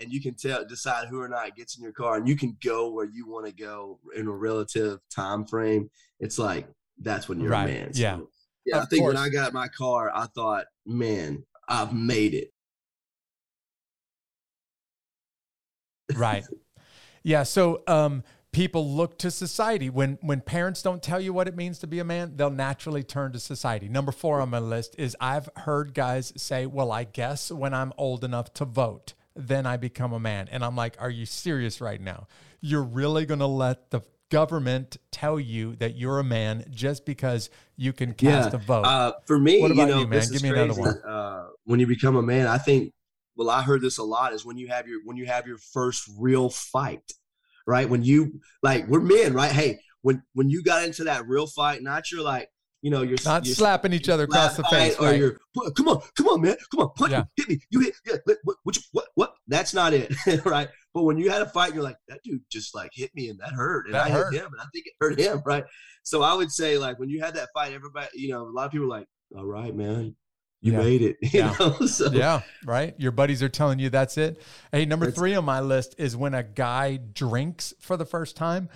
[0.00, 2.56] and you can tell decide who or not gets in your car and you can
[2.62, 6.66] go where you want to go in a relative time frame, it's like
[6.98, 7.68] that's when you're right.
[7.68, 7.94] a man.
[7.94, 8.18] So, yeah.
[8.64, 8.76] Yeah.
[8.76, 9.14] Of I think course.
[9.14, 12.48] when I got my car, I thought, man, I've made it.
[16.14, 16.44] Right.
[17.22, 17.44] Yeah.
[17.44, 19.90] So um people look to society.
[19.90, 23.02] When when parents don't tell you what it means to be a man they'll naturally
[23.02, 23.88] turn to society.
[23.88, 27.92] Number four on my list is i've heard guys say well i guess when i'm
[27.96, 30.48] old enough to vote then i become a man.
[30.50, 32.28] And i'm like are you serious right now?
[32.60, 37.50] You're really going to let the government tell you that you're a man just because
[37.76, 38.56] you can cast yeah.
[38.56, 38.84] a vote?
[38.84, 40.22] uh, for me what about you, know, you man?
[40.30, 40.64] give me crazy.
[40.64, 41.02] another one.
[41.02, 42.92] Uh, when you become a man i think
[43.36, 45.58] well i heard this a lot is when you have your when you have your
[45.58, 47.12] first real fight
[47.66, 47.88] right?
[47.88, 49.50] When you like, we're men, right?
[49.50, 52.48] Hey, when when you got into that real fight, not you're like,
[52.82, 55.18] you know, you're not you're, slapping each other across the face, or right?
[55.18, 55.38] you're
[55.76, 57.20] come on, come on, man, come on, punch yeah.
[57.20, 59.34] me, hit me, you hit, yeah, what, what, what, what?
[59.46, 60.12] That's not it,
[60.44, 60.68] right?
[60.92, 63.38] But when you had a fight, you're like, that dude just like hit me and
[63.38, 64.32] that hurt, and that I hurt.
[64.32, 65.64] hit him, and I think it hurt him, right?
[66.02, 68.66] So I would say, like, when you had that fight, everybody, you know, a lot
[68.66, 70.16] of people like, all right, man,
[70.62, 70.78] you yeah.
[70.78, 71.16] made it.
[71.32, 71.56] You yeah.
[71.58, 71.86] Know?
[71.86, 72.10] So.
[72.12, 72.42] Yeah.
[72.64, 72.94] Right.
[72.98, 74.40] Your buddies are telling you that's it.
[74.70, 78.36] Hey, number that's, three on my list is when a guy drinks for the first
[78.36, 78.68] time.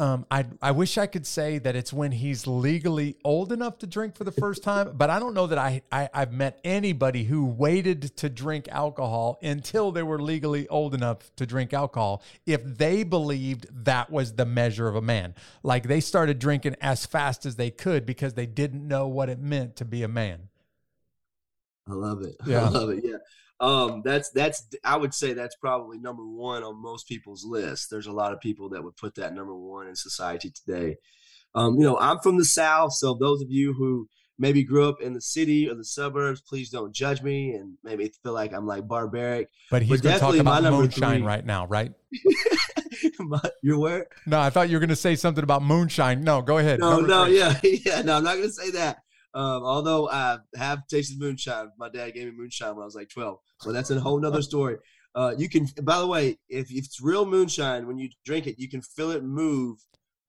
[0.00, 3.86] Um, I I wish I could say that it's when he's legally old enough to
[3.86, 7.24] drink for the first time, but I don't know that I, I I've met anybody
[7.24, 12.62] who waited to drink alcohol until they were legally old enough to drink alcohol if
[12.64, 15.34] they believed that was the measure of a man.
[15.64, 19.40] Like they started drinking as fast as they could because they didn't know what it
[19.40, 20.48] meant to be a man.
[21.88, 22.36] I love it.
[22.46, 22.64] Yeah.
[22.66, 23.04] I love it.
[23.04, 23.16] Yeah.
[23.60, 27.88] um, that's that's I would say that's probably number one on most people's list.
[27.90, 30.96] There's a lot of people that would put that number one in society today.
[31.54, 35.00] Um, you know, I'm from the South, so those of you who maybe grew up
[35.00, 38.66] in the city or the suburbs, please don't judge me and maybe feel like I'm
[38.66, 39.48] like barbaric.
[39.70, 41.26] But he's to talk about moonshine three.
[41.26, 41.92] right now, right?
[43.62, 44.06] You're where?
[44.26, 46.22] No, I thought you were going to say something about moonshine.
[46.22, 46.80] No, go ahead.
[46.80, 47.38] No, Number no, three.
[47.38, 47.60] yeah,
[47.96, 48.02] yeah.
[48.02, 48.98] No, I'm not going to say that.
[49.38, 53.08] Um, although I have tasted moonshine, my dad gave me moonshine when I was like
[53.08, 53.38] 12.
[53.60, 54.78] So that's a whole nother story.
[55.14, 58.58] Uh, you can, by the way, if, if it's real moonshine, when you drink it,
[58.58, 59.78] you can feel it move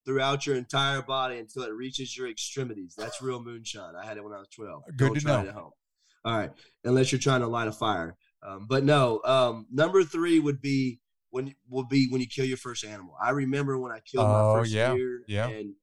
[0.05, 2.93] throughout your entire body until it reaches your extremities.
[2.95, 3.95] That's real moonshine.
[3.95, 4.83] I had it when I was 12.
[4.95, 5.39] Good Don't to try know.
[5.39, 5.71] it at home.
[6.23, 6.51] All right.
[6.83, 8.15] Unless you're trying to light a fire.
[8.43, 10.99] Um, but no, um, number three would be
[11.31, 13.15] when will be when you kill your first animal.
[13.19, 15.47] I remember when I killed oh, my first yeah, deer yeah.
[15.47, 15.73] and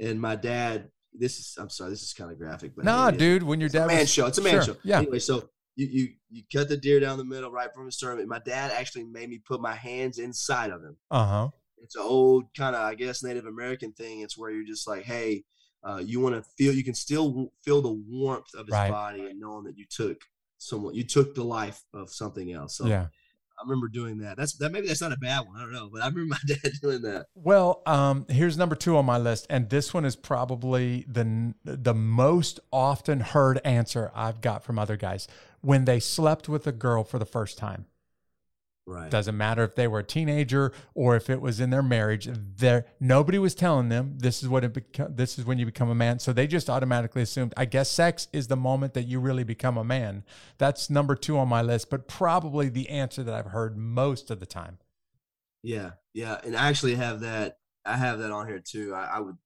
[0.00, 3.42] and my dad this is I'm sorry, this is kind of graphic, but nah, dude,
[3.42, 4.26] when your dad a man was, show.
[4.26, 4.76] It's a man sure, show.
[4.82, 4.98] Yeah.
[4.98, 8.28] Anyway, so you, you you cut the deer down the middle right from his sternum.
[8.28, 10.96] My dad actually made me put my hands inside of him.
[11.10, 11.48] Uh-huh.
[11.78, 14.20] It's an old kind of, I guess, Native American thing.
[14.20, 15.44] It's where you're just like, hey,
[15.82, 18.90] uh, you want to feel, you can still feel the warmth of his right.
[18.90, 20.22] body and knowing that you took
[20.56, 22.78] someone, you took the life of something else.
[22.78, 23.08] So yeah.
[23.58, 24.36] I remember doing that.
[24.36, 24.72] That's that.
[24.72, 25.56] Maybe that's not a bad one.
[25.56, 27.26] I don't know, but I remember my dad doing that.
[27.34, 31.94] Well, um, here's number two on my list, and this one is probably the the
[31.94, 35.28] most often heard answer I've got from other guys
[35.60, 37.86] when they slept with a girl for the first time.
[38.86, 39.10] Right.
[39.10, 42.28] Doesn't matter if they were a teenager or if it was in their marriage.
[42.30, 45.88] There, nobody was telling them this is what it beco- this is when you become
[45.88, 46.18] a man.
[46.18, 47.54] So they just automatically assumed.
[47.56, 50.22] I guess sex is the moment that you really become a man.
[50.58, 54.38] That's number two on my list, but probably the answer that I've heard most of
[54.38, 54.76] the time.
[55.62, 57.56] Yeah, yeah, and I actually have that.
[57.86, 58.94] I have that on here too.
[58.94, 59.36] I, I would.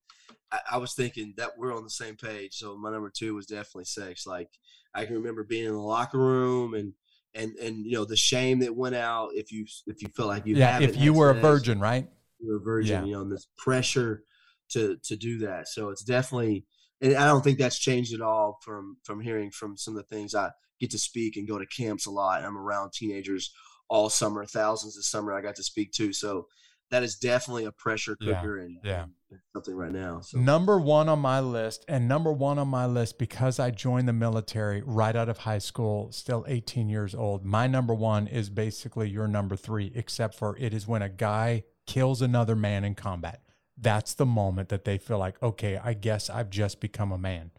[0.50, 2.54] I, I was thinking that we're on the same page.
[2.54, 4.26] So my number two was definitely sex.
[4.26, 4.50] Like
[4.94, 6.92] I can remember being in the locker room and
[7.34, 10.46] and and you know the shame that went out if you if you felt like
[10.46, 12.08] you yeah if you were a virgin right
[12.40, 13.04] you were a virgin yeah.
[13.04, 14.22] you know and this pressure
[14.68, 16.64] to to do that so it's definitely
[17.00, 20.14] and I don't think that's changed at all from from hearing from some of the
[20.14, 22.44] things I get to speak and go to camps a lot.
[22.44, 23.52] I'm around teenagers
[23.88, 26.12] all summer, thousands of summer I got to speak to.
[26.12, 26.46] So
[26.90, 29.02] that is definitely a pressure cooker yeah, and, yeah.
[29.02, 29.12] and
[29.52, 30.20] something right now.
[30.20, 30.38] So.
[30.38, 34.12] Number one on my list, and number one on my list because I joined the
[34.12, 37.44] military right out of high school, still 18 years old.
[37.44, 41.64] My number one is basically your number three, except for it is when a guy
[41.86, 43.42] kills another man in combat.
[43.76, 47.50] That's the moment that they feel like, okay, I guess I've just become a man.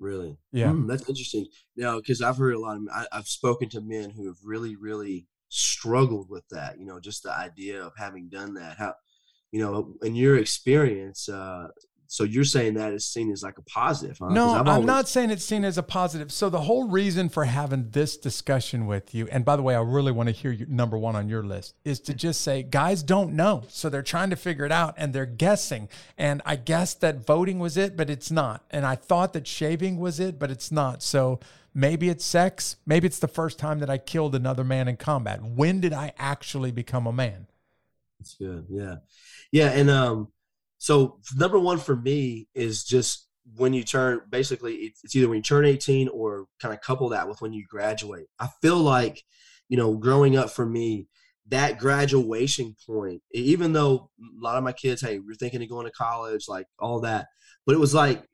[0.00, 0.38] Really?
[0.52, 0.68] Yeah.
[0.68, 1.46] Mm, that's interesting.
[1.76, 4.76] Now, because I've heard a lot of, I, I've spoken to men who have really,
[4.76, 8.92] really struggled with that you know just the idea of having done that how
[9.54, 11.68] you know in your experience uh
[12.08, 14.28] so you're saying that is seen as like a positive huh?
[14.30, 17.88] no i'm not saying it's seen as a positive so the whole reason for having
[17.90, 20.98] this discussion with you and by the way i really want to hear your number
[20.98, 24.36] one on your list is to just say guys don't know so they're trying to
[24.36, 25.88] figure it out and they're guessing
[26.18, 29.98] and i guess that voting was it but it's not and i thought that shaving
[29.98, 31.38] was it but it's not so
[31.76, 32.76] Maybe it's sex.
[32.86, 35.42] Maybe it's the first time that I killed another man in combat.
[35.42, 37.48] When did I actually become a man?
[38.20, 38.66] That's good.
[38.70, 38.96] Yeah.
[39.54, 39.68] Yeah.
[39.68, 40.32] And um,
[40.78, 45.42] so number one for me is just when you turn basically it's either when you
[45.42, 48.26] turn 18 or kind of couple that with when you graduate.
[48.40, 49.22] I feel like,
[49.68, 51.06] you know, growing up for me,
[51.50, 55.86] that graduation point, even though a lot of my kids, hey, we're thinking of going
[55.86, 57.28] to college, like all that,
[57.64, 58.24] but it was like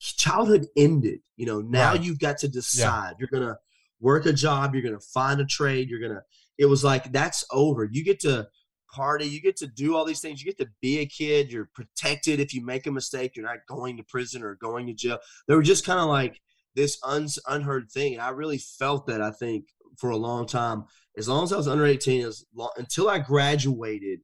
[0.00, 1.20] childhood ended.
[1.36, 2.02] You know, now right.
[2.02, 3.10] you've got to decide.
[3.10, 3.14] Yeah.
[3.20, 3.58] You're gonna
[4.00, 4.74] work a job.
[4.74, 5.88] You're gonna find a trade.
[5.88, 6.22] You're gonna.
[6.58, 7.88] It was like that's over.
[7.88, 8.48] You get to
[8.92, 9.26] party.
[9.26, 10.40] You get to do all these things.
[10.40, 11.52] You get to be a kid.
[11.52, 12.40] You're protected.
[12.40, 15.18] If you make a mistake, you're not going to prison or going to jail.
[15.46, 16.40] They were just kind of like
[16.74, 18.14] this un- unheard thing.
[18.14, 19.20] And I really felt that.
[19.20, 20.84] I think for a long time,
[21.16, 24.20] as long as I was under 18, as long, until I graduated,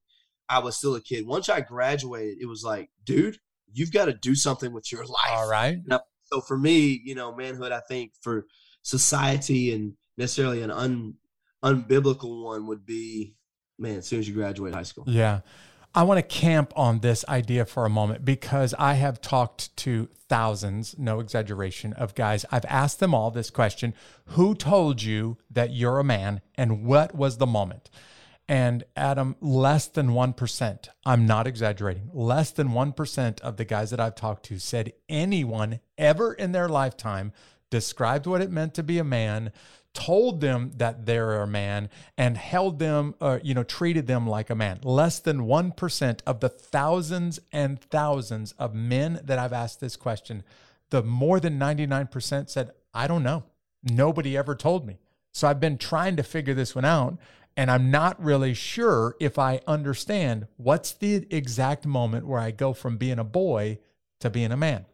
[0.49, 1.27] I was still a kid.
[1.27, 3.39] Once I graduated, it was like, dude,
[3.73, 5.31] you've got to do something with your life.
[5.31, 5.79] All right.
[5.87, 8.47] Now, so for me, you know, manhood, I think for
[8.83, 11.15] society and necessarily an un
[11.65, 13.35] unbiblical one would be,
[13.79, 15.05] man, as soon as you graduate high school.
[15.07, 15.41] Yeah.
[15.95, 20.11] I want to camp on this idea for a moment because I have talked to
[20.29, 22.45] thousands, no exaggeration, of guys.
[22.51, 23.95] I've asked them all this question
[24.27, 27.89] Who told you that you're a man and what was the moment?
[28.49, 33.99] And Adam, less than 1%, I'm not exaggerating, less than 1% of the guys that
[33.99, 37.33] I've talked to said anyone ever in their lifetime
[37.71, 39.51] described what it meant to be a man,
[39.97, 44.51] told them that they're a man, and held them, uh, you know, treated them like
[44.51, 44.79] a man.
[44.85, 50.43] Less than 1% of the thousands and thousands of men that I've asked this question,
[50.91, 53.45] the more than 99% said, I don't know.
[53.83, 54.99] Nobody ever told me.
[55.33, 57.19] So I've been trying to figure this one out.
[57.57, 62.75] And I'm not really sure if I understand what's the exact moment where I go
[62.75, 63.79] from being a boy
[64.21, 64.85] to being a man.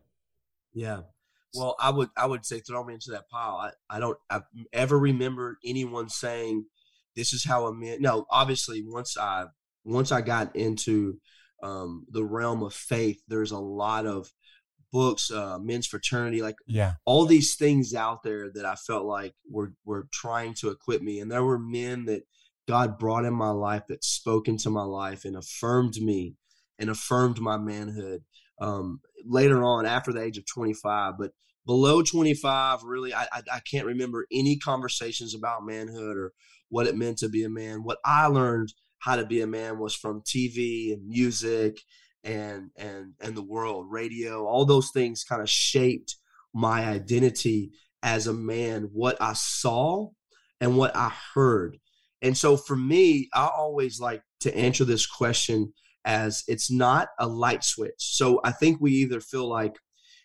[0.73, 1.01] Yeah.
[1.55, 3.57] Well, I would I would say throw me into that pile.
[3.57, 4.41] I, I don't I
[4.73, 6.65] ever remember anyone saying
[7.15, 9.47] this is how a man no, obviously once I
[9.85, 11.19] once I got into
[11.63, 14.33] um, the realm of faith, there's a lot of
[14.93, 19.35] books, uh, men's fraternity, like yeah, all these things out there that I felt like
[19.51, 21.21] were were trying to equip me.
[21.21, 22.23] And there were men that
[22.69, 26.37] God brought in my life that spoke into my life and affirmed me
[26.79, 28.23] and affirmed my manhood.
[28.61, 31.33] Um, later on, after the age of 25, but
[31.67, 36.33] below 25, really, I, I, I can't remember any conversations about manhood or
[36.69, 37.83] what it meant to be a man.
[37.83, 41.81] What I learned how to be a man was from TV and music
[42.25, 46.17] and and and the world, radio, all those things kind of shaped
[46.55, 50.09] my identity as a man, what I saw
[50.61, 51.79] and what I heard.
[52.21, 55.73] And so for me, I always like to answer this question
[56.05, 57.95] as it's not a light switch.
[57.99, 59.77] So I think we either feel like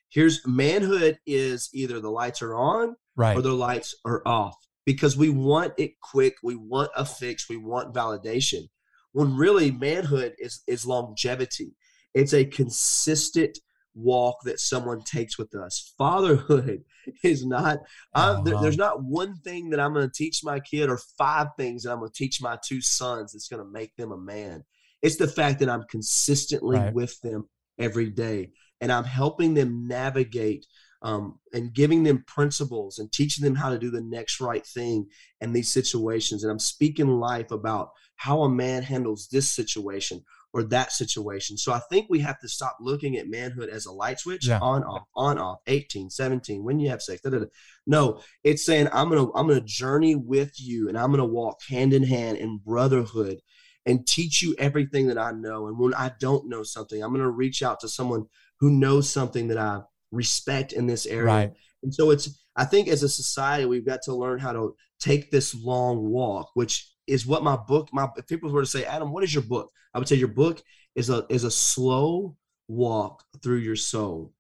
[0.10, 3.38] here's manhood is either the lights are on right.
[3.38, 7.58] or the lights are off because we want it quick, we want a fix, we
[7.58, 8.70] want validation.
[9.12, 11.76] When really manhood is is longevity.
[12.14, 13.60] It's a consistent
[13.98, 15.94] walk that someone takes with us.
[15.98, 16.84] Fatherhood
[17.24, 17.80] is not,
[18.14, 18.42] uh-huh.
[18.44, 21.84] there, there's not one thing that I'm going to teach my kid or five things
[21.84, 24.64] that I'm going to teach my two sons that's going to make them a man.
[25.08, 26.94] It's the fact that I'm consistently right.
[26.94, 27.48] with them
[27.80, 30.66] every day and I'm helping them navigate
[31.02, 35.08] um, and giving them principles and teaching them how to do the next right thing
[35.42, 36.44] in these situations.
[36.44, 41.58] And I'm speaking life about how a man handles this situation or that situation.
[41.58, 44.60] So I think we have to stop looking at manhood as a light switch yeah.
[44.62, 47.22] on off on off 18, 17 when you have sex.
[47.22, 47.46] Da, da, da.
[47.86, 51.20] No, it's saying I'm going to I'm going to journey with you and I'm going
[51.20, 53.40] to walk hand in hand in brotherhood
[53.88, 57.22] and teach you everything that I know and when I don't know something, I'm going
[57.22, 58.26] to reach out to someone
[58.60, 61.26] who knows something that I respect in this area.
[61.26, 61.54] Right.
[61.84, 65.32] And so it's I think as a society we've got to learn how to take
[65.32, 69.12] this long walk, which is what my book my if people were to say adam
[69.12, 70.62] what is your book i would say your book
[70.96, 72.36] is a is a slow
[72.68, 74.34] walk through your soul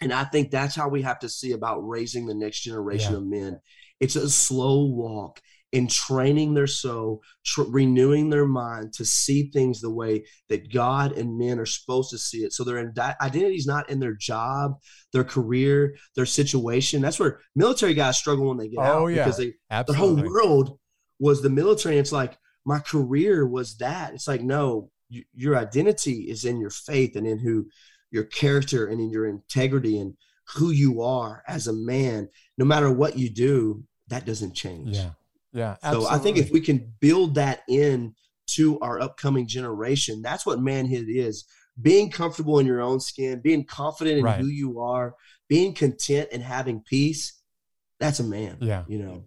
[0.00, 3.18] and i think that's how we have to see about raising the next generation yeah.
[3.18, 3.60] of men
[4.00, 5.40] it's a slow walk
[5.72, 11.12] in training their soul tr- renewing their mind to see things the way that god
[11.12, 14.72] and men are supposed to see it so their identity is not in their job
[15.12, 19.24] their career their situation that's where military guys struggle when they get oh, out yeah.
[19.24, 20.22] because they Absolutely.
[20.22, 20.78] their whole world
[21.18, 21.98] was the military.
[21.98, 24.14] It's like my career was that.
[24.14, 27.68] It's like no, you, your identity is in your faith and in who
[28.10, 30.14] your character and in your integrity and
[30.54, 32.28] who you are as a man.
[32.56, 34.96] No matter what you do, that doesn't change.
[34.96, 35.10] Yeah,
[35.52, 35.76] yeah.
[35.82, 36.08] Absolutely.
[36.08, 38.14] So I think if we can build that in
[38.48, 41.44] to our upcoming generation, that's what manhood is.
[41.80, 44.40] Being comfortable in your own skin, being confident in right.
[44.40, 45.14] who you are,
[45.48, 47.40] being content and having peace.
[48.00, 48.58] That's a man.
[48.60, 48.84] Yeah.
[48.88, 49.24] You know.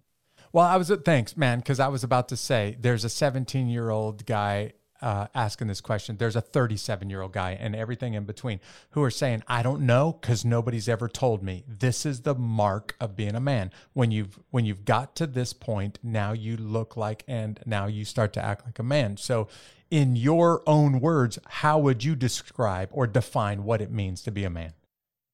[0.53, 3.89] Well, I was thanks, man, because I was about to say there's a 17 year
[3.89, 6.17] old guy uh, asking this question.
[6.17, 8.59] There's a 37 year old guy and everything in between
[8.91, 11.63] who are saying, I don't know because nobody's ever told me.
[11.67, 13.71] This is the mark of being a man.
[13.93, 18.05] When you've when you've got to this point, now you look like and now you
[18.05, 19.17] start to act like a man.
[19.17, 19.47] So
[19.89, 24.45] in your own words, how would you describe or define what it means to be
[24.45, 24.73] a man?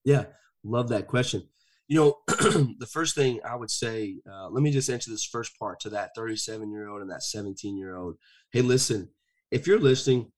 [0.04, 0.26] Yeah,
[0.64, 1.48] love that question.
[1.88, 5.58] You know, the first thing I would say, uh, let me just answer this first
[5.58, 8.18] part to that 37 year old and that 17 year old.
[8.52, 9.10] Hey, listen,
[9.52, 10.32] if you're listening,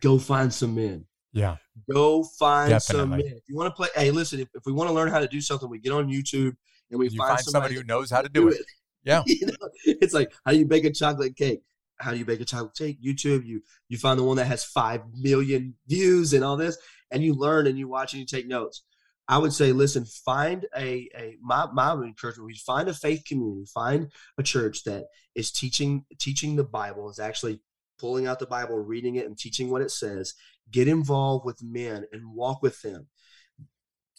[0.00, 1.06] go find some men.
[1.32, 1.56] Yeah.
[1.92, 3.00] Go find Definitely.
[3.00, 3.20] some men.
[3.20, 5.28] If you want to play, hey, listen, if, if we want to learn how to
[5.28, 6.54] do something, we get on YouTube
[6.90, 8.60] and we find, find, somebody, somebody who knows how to do, do it.
[8.60, 8.66] it.
[9.04, 9.22] Yeah.
[9.26, 11.62] you know, it's like, how do you bake a chocolate cake?
[11.98, 12.98] How do you bake a chocolate cake?
[13.02, 16.78] YouTube, you you find the one that has five million views and all this,
[17.10, 18.82] and you learn and you watch and you take notes.
[19.28, 23.66] I would say, listen, find a, a my, my encouragement would find a faith community,
[23.72, 25.04] find a church that
[25.36, 27.60] is teaching teaching the Bible, is actually
[28.00, 30.34] pulling out the Bible, reading it, and teaching what it says.
[30.70, 33.08] Get involved with men and walk with them.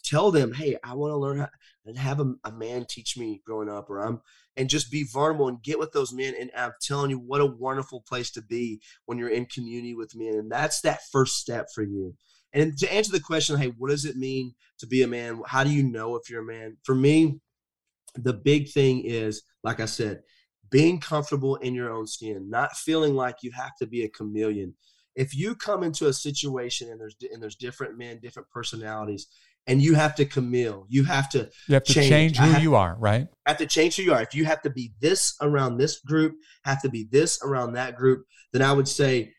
[0.04, 1.48] Tell them, hey, I want to learn how
[1.84, 4.20] and have a, a man teach me growing up, or I'm
[4.56, 6.34] and just be vulnerable and get with those men.
[6.38, 10.14] And I'm telling you, what a wonderful place to be when you're in community with
[10.14, 10.34] men.
[10.34, 12.14] And that's that first step for you.
[12.52, 15.40] And to answer the question, hey, what does it mean to be a man?
[15.46, 16.76] How do you know if you're a man?
[16.84, 17.40] For me,
[18.14, 20.20] the big thing is, like I said,
[20.72, 24.74] being comfortable in your own skin, not feeling like you have to be a chameleon.
[25.14, 29.28] if you come into a situation and there's and there's different men, different personalities,
[29.66, 32.62] and you have to Camille, you have to you have to change, change who have,
[32.62, 33.28] you are, right?
[33.46, 34.22] Have to change who you are.
[34.22, 37.96] If you have to be this around this group, have to be this around that
[37.96, 39.32] group, then I would say,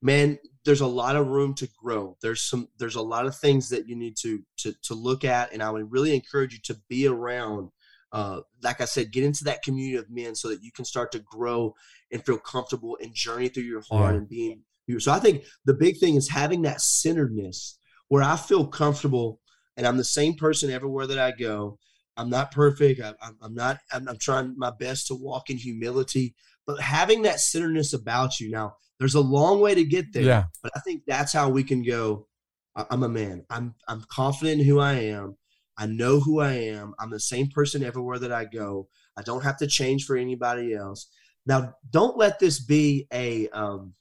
[0.00, 2.16] man, there's a lot of room to grow.
[2.20, 5.52] There's some there's a lot of things that you need to to to look at,
[5.52, 7.70] and I would really encourage you to be around.
[8.12, 11.12] Uh, like I said, get into that community of men so that you can start
[11.12, 11.74] to grow
[12.10, 14.18] and feel comfortable and journey through your heart yeah.
[14.18, 14.62] and being.
[14.98, 19.40] So I think the big thing is having that centeredness where I feel comfortable
[19.76, 21.78] and I'm the same person everywhere that I go.
[22.16, 23.00] I'm not perfect.
[23.00, 23.78] I, am not.
[23.90, 26.34] I'm, I'm trying my best to walk in humility,
[26.66, 28.50] but having that centeredness about you.
[28.50, 30.22] Now, there's a long way to get there.
[30.22, 30.44] Yeah.
[30.62, 32.28] But I think that's how we can go.
[32.76, 33.44] I'm a man.
[33.50, 35.36] I'm I'm confident in who I am.
[35.78, 36.94] I know who I am.
[36.98, 38.88] I'm the same person everywhere that I go.
[39.16, 41.08] I don't have to change for anybody else.
[41.46, 43.94] Now, don't let this be a um,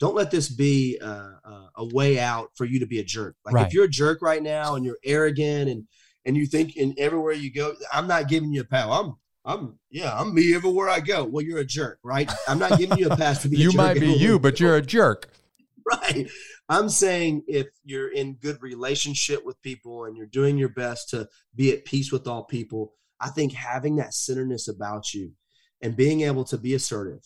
[0.00, 1.30] don't let this be a,
[1.76, 3.36] a, way out for you to be a jerk.
[3.44, 3.66] Like right.
[3.66, 5.86] if you're a jerk right now and you're arrogant and
[6.26, 8.88] and you think in everywhere you go, I'm not giving you a pat.
[8.88, 11.24] I'm I'm yeah, I'm me everywhere I go.
[11.24, 12.30] Well, you're a jerk, right?
[12.48, 13.56] I'm not giving you a pass to be.
[13.56, 15.30] you might be you, but you're a jerk.
[15.92, 16.30] Right.
[16.68, 21.28] I'm saying if you're in good relationship with people and you're doing your best to
[21.54, 25.32] be at peace with all people, I think having that centeredness about you
[25.82, 27.20] and being able to be assertive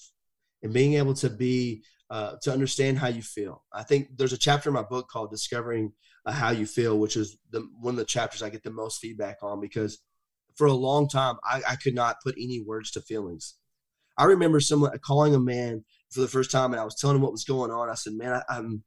[0.63, 3.65] and being able to be uh, to understand how you feel.
[3.73, 5.93] I think there's a chapter in my book called "Discovering
[6.27, 8.99] uh, How You Feel," which is the one of the chapters I get the most
[8.99, 9.99] feedback on because
[10.57, 13.55] for a long time, I, I could not put any words to feelings.
[14.17, 17.23] I remember someone calling a man for the first time, and I was telling him
[17.23, 17.89] what was going on.
[17.89, 18.83] I said, "Man, I, I'm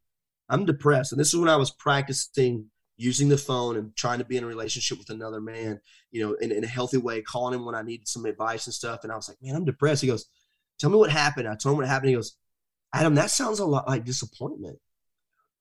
[0.49, 4.25] I'm depressed," and this is when I was practicing using the phone and trying to
[4.25, 5.79] be in a relationship with another man,
[6.11, 8.73] you know, in, in a healthy way, calling him when I needed some advice and
[8.73, 8.99] stuff.
[9.03, 10.27] And I was like, "Man, I'm depressed." He goes,
[10.79, 12.09] "Tell me what happened." I told him what happened.
[12.09, 12.35] He goes,
[12.93, 14.79] "Adam, that sounds a lot like disappointment."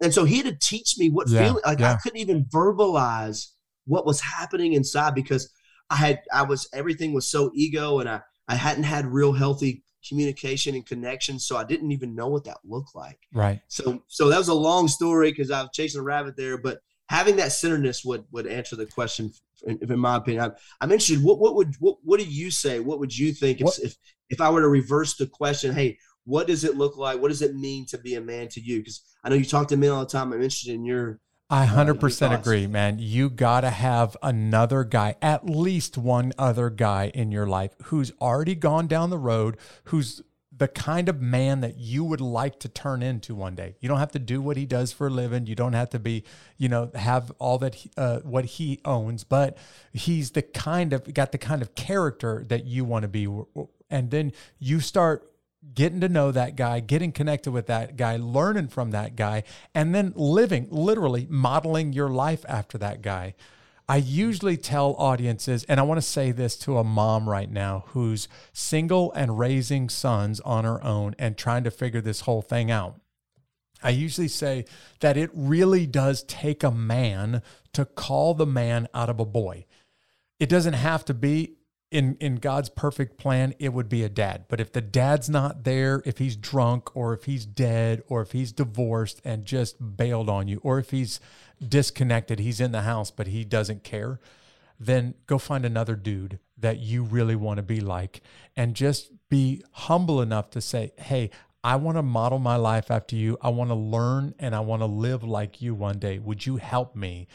[0.02, 1.92] And so he had to teach me what yeah, feeling like yeah.
[1.92, 3.48] I couldn't even verbalize
[3.84, 5.52] what was happening inside because
[5.90, 9.84] I had I was everything was so ego and I I hadn't had real healthy
[10.06, 13.18] communication and connection so I didn't even know what that looked like.
[13.32, 13.60] Right.
[13.68, 16.80] So so that was a long story because I was chasing a rabbit there but
[17.08, 19.32] having that centeredness would would answer the question
[19.66, 20.44] in, in my opinion.
[20.44, 22.80] I'm, I'm interested what what would what, what do you say?
[22.80, 23.96] What would you think if, if
[24.30, 27.20] if I were to reverse the question, hey, what does it look like?
[27.20, 28.78] What does it mean to be a man to you?
[28.78, 30.32] Because I know you talk to men all the time.
[30.32, 31.20] I'm interested in your
[31.50, 32.98] I 100% uh, agree, man.
[33.00, 38.12] You got to have another guy, at least one other guy in your life who's
[38.20, 40.22] already gone down the road, who's
[40.56, 43.74] the kind of man that you would like to turn into one day.
[43.80, 45.46] You don't have to do what he does for a living.
[45.46, 46.22] You don't have to be,
[46.56, 49.56] you know, have all that he, uh, what he owns, but
[49.92, 53.26] he's the kind of got the kind of character that you want to be.
[53.88, 55.29] And then you start
[55.74, 59.42] getting to know that guy, getting connected with that guy, learning from that guy,
[59.74, 63.34] and then living, literally modeling your life after that guy.
[63.88, 67.86] I usually tell audiences, and I want to say this to a mom right now
[67.88, 72.70] who's single and raising sons on her own and trying to figure this whole thing
[72.70, 73.00] out.
[73.82, 74.66] I usually say
[75.00, 77.42] that it really does take a man
[77.72, 79.66] to call the man out of a boy.
[80.38, 81.56] It doesn't have to be
[81.90, 84.44] in in God's perfect plan, it would be a dad.
[84.48, 88.32] But if the dad's not there, if he's drunk or if he's dead or if
[88.32, 91.20] he's divorced and just bailed on you or if he's
[91.66, 94.20] disconnected, he's in the house but he doesn't care,
[94.78, 98.22] then go find another dude that you really want to be like
[98.56, 101.30] and just be humble enough to say, "Hey,
[101.64, 103.36] I want to model my life after you.
[103.42, 106.18] I want to learn and I want to live like you one day.
[106.18, 107.26] Would you help me?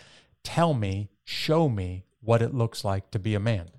[0.44, 3.70] Tell me, show me what it looks like to be a man."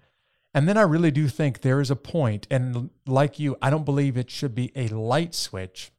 [0.56, 3.84] And then I really do think there is a point, and like you, I don't
[3.84, 5.92] believe it should be a light switch,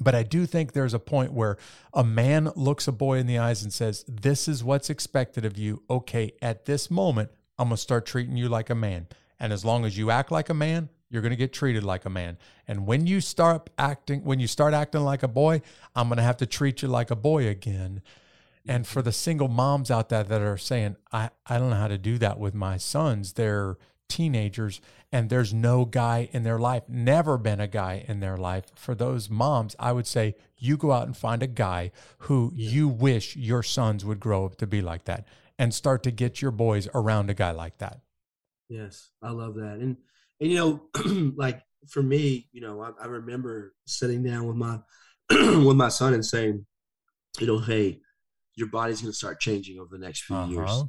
[0.00, 1.56] but I do think there's a point where
[1.92, 5.58] a man looks a boy in the eyes and says, This is what's expected of
[5.58, 5.82] you.
[5.90, 9.08] Okay, at this moment, I'm going to start treating you like a man.
[9.40, 12.04] And as long as you act like a man, you're going to get treated like
[12.04, 12.38] a man.
[12.68, 15.60] And when you start acting, when you start acting like a boy,
[15.96, 18.00] I'm going to have to treat you like a boy again.
[18.66, 21.88] And for the single moms out there that are saying, I, I don't know how
[21.88, 23.76] to do that with my sons, they're
[24.08, 28.64] teenagers and there's no guy in their life, never been a guy in their life.
[28.74, 32.70] For those moms, I would say you go out and find a guy who yeah.
[32.70, 35.26] you wish your sons would grow up to be like that
[35.58, 38.00] and start to get your boys around a guy like that.
[38.68, 39.78] Yes, I love that.
[39.80, 39.96] And,
[40.40, 40.82] and you know,
[41.36, 44.78] like for me, you know, I, I remember sitting down with my
[45.30, 46.64] with my son and saying,
[47.38, 48.00] you know, hey,
[48.54, 50.50] your body's going to start changing over the next few uh-huh.
[50.50, 50.84] years.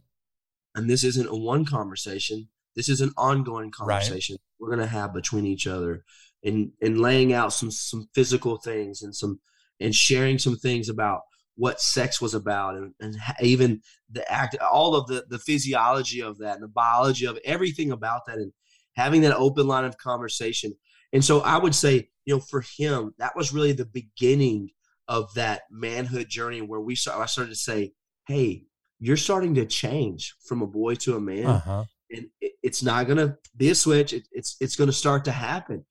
[0.76, 2.50] And this isn't a one conversation.
[2.76, 4.60] This is an ongoing conversation right.
[4.60, 6.04] we're going to have between each other
[6.44, 9.40] and, and laying out some, some physical things and some,
[9.80, 11.22] and sharing some things about
[11.56, 16.40] what sex was about and, and even the act all of the the physiology of
[16.40, 18.52] that and the biology of everything about that and
[18.96, 20.74] having that open line of conversation
[21.12, 24.70] and so i would say you know for him that was really the beginning
[25.08, 27.92] of that manhood journey where we started i started to say
[28.28, 28.64] hey
[29.00, 31.84] you're starting to change from a boy to a man uh-huh.
[32.12, 35.26] and it, it's not going to be a switch it, it's it's going to start
[35.26, 35.86] to happen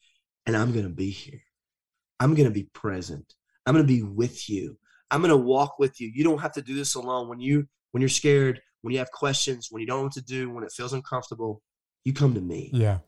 [0.46, 1.42] and i'm going to be here
[2.20, 3.34] i'm going to be present
[3.66, 4.76] i'm going to be with you
[5.12, 6.10] I'm going to walk with you.
[6.12, 7.28] You don't have to do this alone.
[7.28, 10.22] When you when you're scared, when you have questions, when you don't know what to
[10.22, 11.60] do, when it feels uncomfortable,
[12.04, 12.70] you come to me.
[12.72, 12.98] Yeah.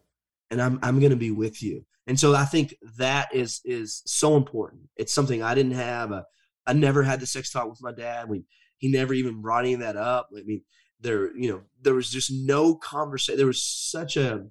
[0.50, 1.84] And I'm I'm going to be with you.
[2.06, 4.82] And so I think that is is so important.
[4.96, 6.12] It's something I didn't have.
[6.12, 6.26] A,
[6.66, 8.28] I never had the sex talk with my dad.
[8.28, 8.44] We
[8.76, 10.28] he never even brought any of that up.
[10.36, 10.62] I mean,
[11.00, 13.38] there you know there was just no conversation.
[13.38, 14.46] There was such a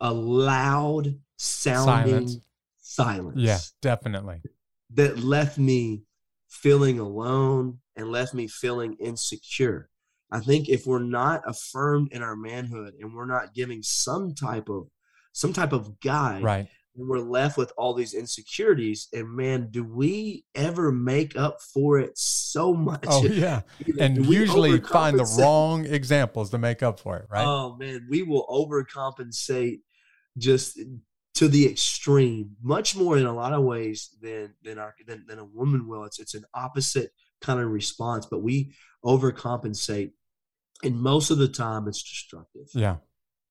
[0.00, 2.38] a loud sounding silence.
[2.78, 3.40] silence.
[3.40, 4.42] Yeah, definitely.
[4.90, 6.02] That left me
[6.48, 9.88] feeling alone and left me feeling insecure.
[10.30, 14.68] I think if we're not affirmed in our manhood and we're not giving some type
[14.68, 14.88] of
[15.36, 16.66] some type of guide, right.
[16.96, 19.08] And we're left with all these insecurities.
[19.12, 23.04] And man, do we ever make up for it so much?
[23.06, 23.60] Oh yeah,
[24.00, 27.44] and usually find the wrong examples to make up for it, right?
[27.46, 29.80] Oh man, we will overcompensate
[30.38, 30.80] just
[31.34, 35.38] to the extreme, much more in a lot of ways than than our than, than
[35.38, 36.04] a woman will.
[36.04, 37.10] It's it's an opposite
[37.42, 38.72] kind of response, but we
[39.04, 40.12] overcompensate,
[40.82, 42.68] and most of the time it's destructive.
[42.72, 42.96] Yeah.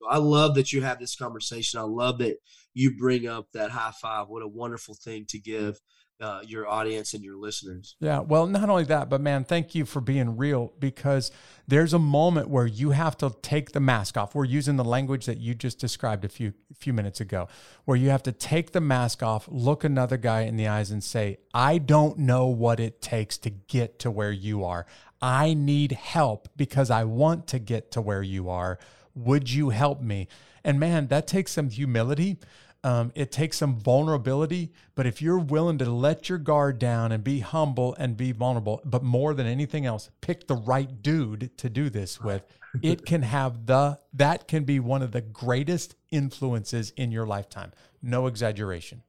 [0.09, 1.79] I love that you have this conversation.
[1.79, 2.37] I love that
[2.73, 4.27] you bring up that high five.
[4.27, 5.79] What a wonderful thing to give
[6.21, 7.95] uh, your audience and your listeners.
[7.99, 8.19] Yeah.
[8.19, 11.31] Well, not only that, but man, thank you for being real because
[11.67, 14.33] there's a moment where you have to take the mask off.
[14.33, 17.47] We're using the language that you just described a few few minutes ago,
[17.83, 21.03] where you have to take the mask off, look another guy in the eyes, and
[21.03, 24.85] say, "I don't know what it takes to get to where you are.
[25.21, 28.79] I need help because I want to get to where you are.
[29.15, 30.27] Would you help me?"
[30.63, 32.37] And man, that takes some humility
[32.85, 37.23] um, it takes some vulnerability, but if you're willing to let your guard down and
[37.23, 41.67] be humble and be vulnerable, but more than anything else, pick the right dude to
[41.67, 42.43] do this with,
[42.83, 47.71] it can have the, that can be one of the greatest influences in your lifetime.
[48.03, 49.01] No exaggeration.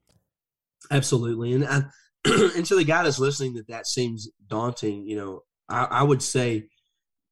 [0.91, 1.53] Absolutely.
[1.53, 1.83] And, I,
[2.57, 6.23] and to the guy that's listening that that seems daunting, you know, I, I would
[6.23, 6.71] say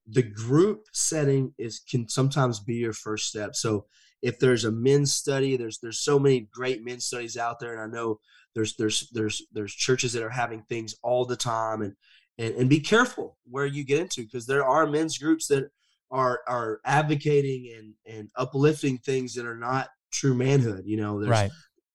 [0.06, 3.54] the group setting is can sometimes be your first step.
[3.54, 3.86] So
[4.22, 7.80] if there's a men's study, there's there's so many great men's studies out there, and
[7.80, 8.20] I know
[8.54, 11.94] there's there's there's there's churches that are having things all the time, and
[12.38, 15.70] and, and be careful where you get into because there are men's groups that
[16.10, 20.82] are are advocating and and uplifting things that are not true manhood.
[20.84, 21.50] You know, there's right.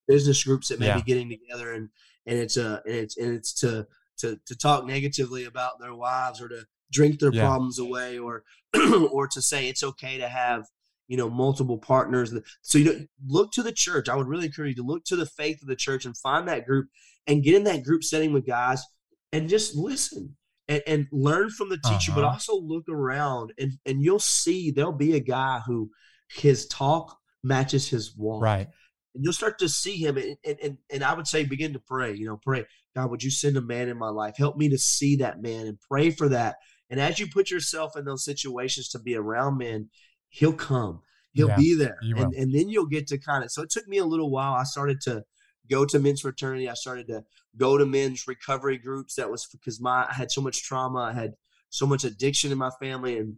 [0.08, 0.96] business groups that may yeah.
[0.96, 1.90] be getting together and
[2.26, 3.88] and it's a and it's and it's to
[4.18, 7.42] to to talk negatively about their wives or to drink their yeah.
[7.42, 8.44] problems away or
[9.12, 10.66] or to say it's okay to have
[11.08, 12.34] you know multiple partners.
[12.62, 14.10] So you know look to the church.
[14.10, 16.48] I would really encourage you to look to the faith of the church and find
[16.48, 16.88] that group
[17.28, 18.84] and get in that group setting with guys
[19.32, 20.36] and just listen
[20.68, 22.22] and, and learn from the teacher uh-huh.
[22.22, 25.90] but also look around and and you'll see there'll be a guy who
[26.30, 28.44] his talk matches his walk.
[28.44, 28.68] Right.
[29.16, 31.80] And you'll start to see him and, and, and, and i would say begin to
[31.80, 32.66] pray you know pray
[32.96, 34.38] god would you send a man in my life?
[34.38, 36.58] Help me to see that man and pray for that
[36.90, 39.90] and as you put yourself in those situations to be around men
[40.30, 41.02] he'll come.
[41.34, 41.98] He'll yeah, be there.
[42.02, 44.54] and, and then you'll get to kind of so it took me a little while.
[44.54, 45.24] I started to
[45.70, 46.68] go to men's fraternity.
[46.68, 47.24] I started to
[47.58, 49.16] go to men's recovery groups.
[49.16, 51.00] That was because my i had so much trauma.
[51.00, 51.34] I had
[51.70, 53.36] so much addiction in my family and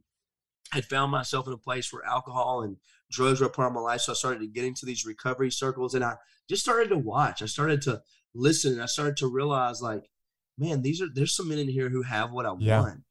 [0.72, 2.78] had found myself in a place where alcohol and
[3.12, 4.02] drugs were a part of my life.
[4.02, 6.16] So i started to get into these recovery circles and i
[6.50, 7.42] just started to watch.
[7.42, 8.02] I started to
[8.34, 10.10] listen and i started to realize like
[10.58, 12.80] man these are there's some men in here who have what i yeah.
[12.80, 13.02] want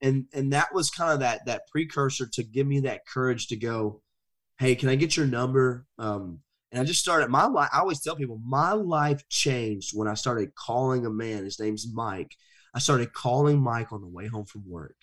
[0.00, 3.56] and and that was kind of that that precursor to give me that courage to
[3.56, 4.00] go
[4.58, 5.86] hey can i get your number?
[5.98, 6.40] Um
[6.70, 10.14] and i just started my life i always tell people my life changed when i
[10.14, 12.36] started calling a man his name's mike.
[12.74, 14.94] I started calling mike on the way home from work.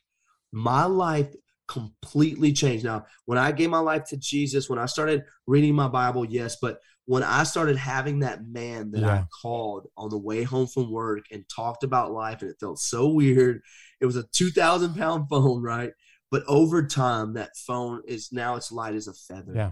[0.51, 1.33] My life
[1.67, 2.85] completely changed.
[2.85, 6.57] Now when i gave my life to jesus when i started reading my bible yes
[6.61, 9.13] but when I started having that man that yeah.
[9.13, 12.79] I called on the way home from work and talked about life, and it felt
[12.79, 13.61] so weird.
[14.01, 15.91] It was a 2,000 pound phone, right?
[16.31, 19.53] But over time, that phone is now it's light as a feather.
[19.55, 19.71] Yeah.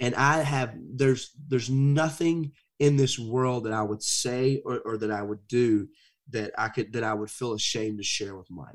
[0.00, 4.98] And I have, there's, there's nothing in this world that I would say or, or
[4.98, 5.88] that I would do
[6.30, 8.74] that I could, that I would feel ashamed to share with Mike.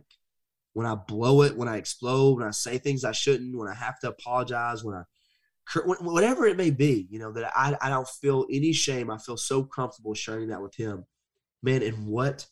[0.73, 3.73] When I blow it, when I explode, when I say things I shouldn't, when I
[3.73, 5.03] have to apologize, when I,
[5.75, 9.11] whatever it may be, you know, that I, I don't feel any shame.
[9.11, 11.05] I feel so comfortable sharing that with him.
[11.61, 12.47] Man, and what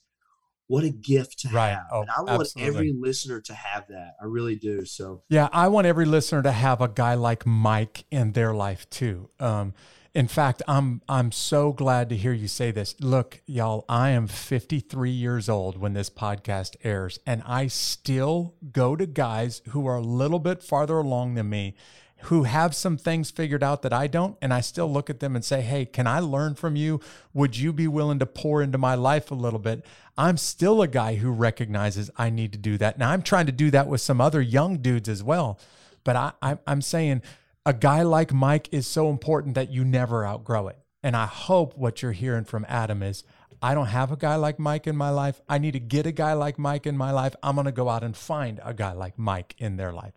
[0.67, 1.69] what a gift to Right.
[1.69, 1.85] have.
[1.91, 2.75] Oh, and I want absolutely.
[2.75, 4.15] every listener to have that.
[4.21, 4.85] I really do.
[4.85, 8.89] So Yeah, I want every listener to have a guy like Mike in their life
[8.89, 9.29] too.
[9.39, 9.73] Um,
[10.13, 12.95] in fact, I'm I'm so glad to hear you say this.
[12.99, 18.95] Look, y'all, I am 53 years old when this podcast airs, and I still go
[18.95, 21.75] to guys who are a little bit farther along than me,
[22.23, 25.35] who have some things figured out that I don't, and I still look at them
[25.35, 26.99] and say, "Hey, can I learn from you?
[27.33, 29.85] Would you be willing to pour into my life a little bit?"
[30.17, 32.97] I'm still a guy who recognizes I need to do that.
[32.97, 35.59] Now I'm trying to do that with some other young dudes as well.
[36.03, 37.21] But I, I, I'm saying
[37.65, 40.79] a guy like Mike is so important that you never outgrow it.
[41.03, 43.23] And I hope what you're hearing from Adam is
[43.61, 45.41] I don't have a guy like Mike in my life.
[45.49, 47.35] I need to get a guy like Mike in my life.
[47.43, 50.13] I'm going to go out and find a guy like Mike in their life.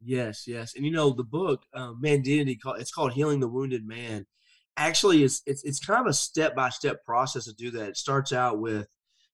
[0.00, 3.86] Yes, yes, and you know the book, uh, Mandentity, called it's called Healing the Wounded
[3.86, 4.26] Man.
[4.76, 7.88] Actually, it's it's it's kind of a step by step process to do that.
[7.88, 8.86] It starts out with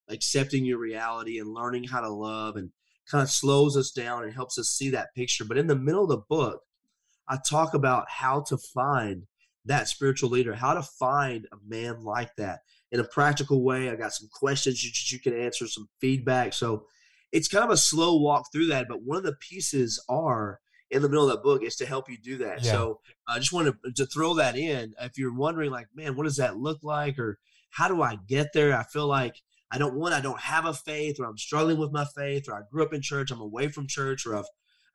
[0.09, 2.71] accepting your reality and learning how to love, and
[3.09, 5.45] kind of slows us down and helps us see that picture.
[5.45, 6.61] But in the middle of the book,
[7.29, 9.27] I talk about how to find
[9.65, 12.61] that spiritual leader, how to find a man like that
[12.91, 13.89] in a practical way.
[13.89, 16.53] I got some questions you, you can answer, some feedback.
[16.53, 16.85] So
[17.35, 21.01] it's kind of a slow walk through that, but one of the pieces are in
[21.01, 22.63] the middle of that book is to help you do that.
[22.63, 22.71] Yeah.
[22.71, 24.93] So I just wanted to throw that in.
[25.01, 27.37] If you're wondering, like, man, what does that look like, or
[27.71, 28.73] how do I get there?
[28.73, 29.35] I feel like
[29.69, 32.55] I don't want, I don't have a faith, or I'm struggling with my faith, or
[32.55, 34.45] I grew up in church, I'm away from church, or I've,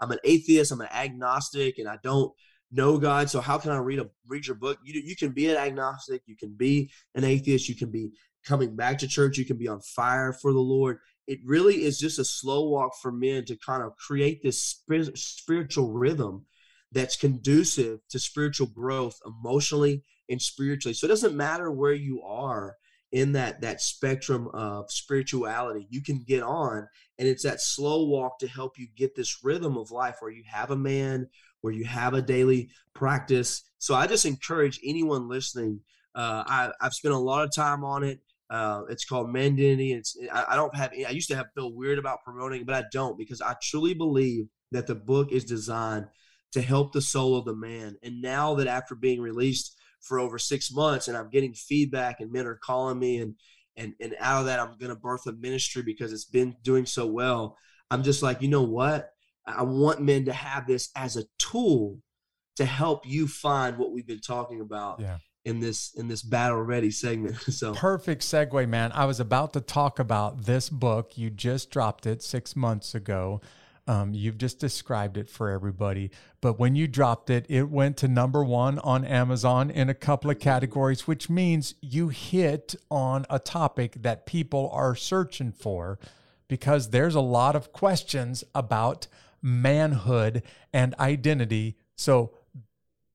[0.00, 2.32] I'm an atheist, I'm an agnostic, and I don't
[2.72, 3.28] know God.
[3.28, 4.78] So how can I read a read your book?
[4.82, 8.12] You you can be an agnostic, you can be an atheist, you can be
[8.46, 11.00] coming back to church, you can be on fire for the Lord
[11.30, 15.14] it really is just a slow walk for men to kind of create this spir-
[15.14, 16.44] spiritual rhythm
[16.90, 20.92] that's conducive to spiritual growth emotionally and spiritually.
[20.92, 22.74] So it doesn't matter where you are
[23.12, 28.38] in that that spectrum of spirituality you can get on and it's that slow walk
[28.40, 31.28] to help you get this rhythm of life where you have a man
[31.60, 33.64] where you have a daily practice.
[33.78, 35.80] So i just encourage anyone listening
[36.14, 38.20] uh, I, i've spent a lot of time on it
[38.50, 39.92] uh, it's called Mandentity.
[39.92, 40.92] It's I, I don't have.
[40.92, 44.46] I used to have feel weird about promoting, but I don't because I truly believe
[44.72, 46.06] that the book is designed
[46.52, 47.96] to help the soul of the man.
[48.02, 52.32] And now that after being released for over six months, and I'm getting feedback, and
[52.32, 53.36] men are calling me, and
[53.76, 56.86] and and out of that, I'm going to birth a ministry because it's been doing
[56.86, 57.56] so well.
[57.88, 59.10] I'm just like, you know what?
[59.46, 61.98] I want men to have this as a tool
[62.56, 65.18] to help you find what we've been talking about Yeah.
[65.44, 67.36] In this in this battle ready segment.
[67.50, 68.92] So Perfect segue, man.
[68.92, 71.16] I was about to talk about this book.
[71.16, 73.40] You just dropped it six months ago.
[73.86, 76.10] Um, you've just described it for everybody.
[76.40, 80.30] But when you dropped it, it went to number one on Amazon in a couple
[80.30, 85.98] of categories, which means you hit on a topic that people are searching for
[86.46, 89.08] because there's a lot of questions about
[89.42, 91.76] manhood and identity.
[91.96, 92.32] So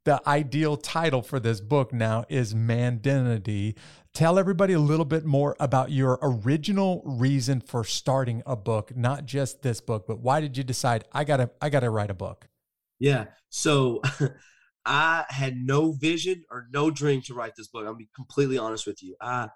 [0.05, 3.75] the ideal title for this book now is Mandentity.
[4.13, 9.25] Tell everybody a little bit more about your original reason for starting a book, not
[9.25, 12.47] just this book, but why did you decide I gotta I gotta write a book?
[12.99, 13.25] Yeah.
[13.49, 14.01] So
[14.85, 17.83] I had no vision or no dream to write this book.
[17.83, 19.15] Gonna be completely honest with you.
[19.19, 19.49] I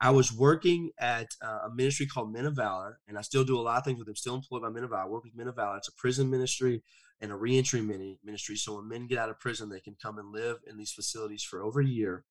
[0.00, 3.56] I was working at uh, a ministry called Men of Valor, and I still do
[3.56, 4.16] a lot of things with them.
[4.16, 5.04] Still employed by Men of Valor.
[5.04, 5.76] I work with Men of Valor.
[5.76, 6.82] It's a prison ministry
[7.22, 8.56] and a reentry mini- ministry.
[8.56, 11.42] So when men get out of prison, they can come and live in these facilities
[11.42, 12.24] for over a year.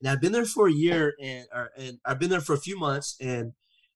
[0.00, 2.60] And I've been there for a year, and or, and I've been there for a
[2.60, 3.52] few months, and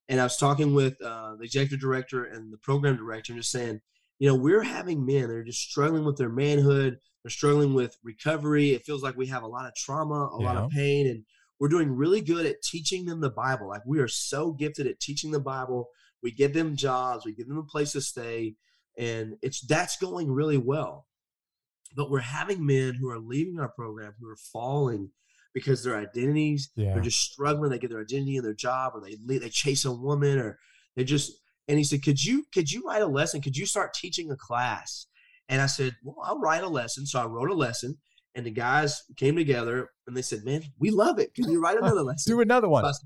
[0.09, 3.51] and I was talking with uh, the executive director and the program director, and just
[3.51, 3.81] saying,
[4.21, 6.99] you know, we're having men that are just struggling with their manhood.
[7.25, 8.71] They're struggling with recovery.
[8.71, 11.25] It feels like we have a lot of trauma, a lot of pain, and
[11.59, 13.69] we're doing really good at teaching them the Bible.
[13.69, 15.89] Like we are so gifted at teaching the Bible.
[16.23, 18.55] We give them jobs, we give them a place to stay,
[18.97, 21.07] and it's that's going really well.
[21.95, 25.11] But we're having men who are leaving our program who are falling
[25.55, 26.93] because their identities Yeah.
[26.93, 27.71] they're just struggling.
[27.71, 30.59] They get their identity in their job, or they leave, they chase a woman, or
[30.97, 31.33] they just.
[31.69, 33.41] And he said, "Could you could you write a lesson?
[33.41, 35.07] Could you start teaching a class?"
[35.49, 37.97] And I said, "Well, I'll write a lesson." So I wrote a lesson,
[38.35, 41.35] and the guys came together and they said, "Man, we love it.
[41.35, 42.85] Can you write another lesson?" Do another one.
[42.85, 43.01] So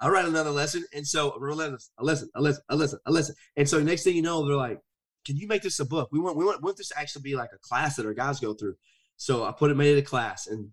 [0.00, 0.84] I'll write another lesson.
[0.94, 3.34] And so a lesson, a lesson, a lesson, a lesson, a lesson.
[3.56, 4.80] And so next thing you know, they're like,
[5.24, 6.10] "Can you make this a book?
[6.12, 8.14] We want we want, we want this to actually be like a class that our
[8.14, 8.76] guys go through."
[9.16, 10.70] So I put it made it a class, and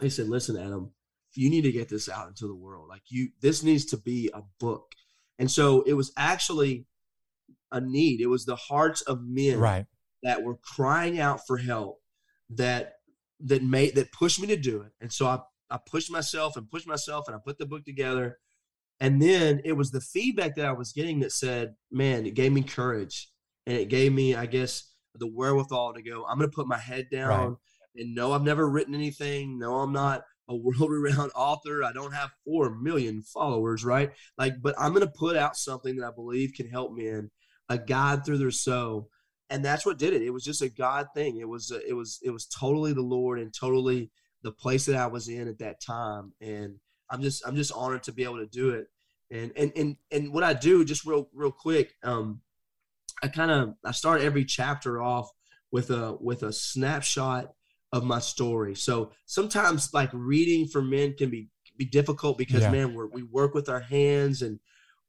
[0.00, 0.92] they said, "Listen, Adam,
[1.34, 2.88] you need to get this out into the world.
[2.88, 4.92] Like you, this needs to be a book."
[5.38, 6.86] And so it was actually
[7.72, 8.20] a need.
[8.20, 9.86] It was the hearts of men Right.
[10.22, 12.00] that were crying out for help
[12.50, 12.94] that
[13.40, 14.92] that made that pushed me to do it.
[15.00, 18.38] And so I I pushed myself and pushed myself and I put the book together
[18.98, 22.52] And then it was the feedback that I was getting that said, man, it gave
[22.52, 23.28] me courage
[23.66, 26.78] and it gave me, I guess, the wherewithal to go, I'm going to put my
[26.78, 27.56] head down right.
[27.96, 29.58] and no, I've never written anything.
[29.58, 31.84] No, I'm not a world renowned author.
[31.84, 34.12] I don't have 4 million followers, right?
[34.38, 37.30] Like, but I'm going to put out something that I believe can help men,
[37.68, 39.10] a guide through their soul.
[39.48, 40.22] And that's what did it.
[40.22, 41.38] It was just a God thing.
[41.38, 44.10] It was, it was, it was totally the Lord and totally
[44.42, 46.32] the place that I was in at that time.
[46.40, 46.76] And
[47.10, 48.86] I'm just, I'm just honored to be able to do it.
[49.30, 52.40] And, and, and, and what I do just real, real quick, um,
[53.22, 55.30] I kind of, I start every chapter off
[55.70, 57.52] with a, with a snapshot
[57.92, 58.74] of my story.
[58.74, 62.70] So sometimes like reading for men can be be difficult because yeah.
[62.70, 64.58] man, we we work with our hands and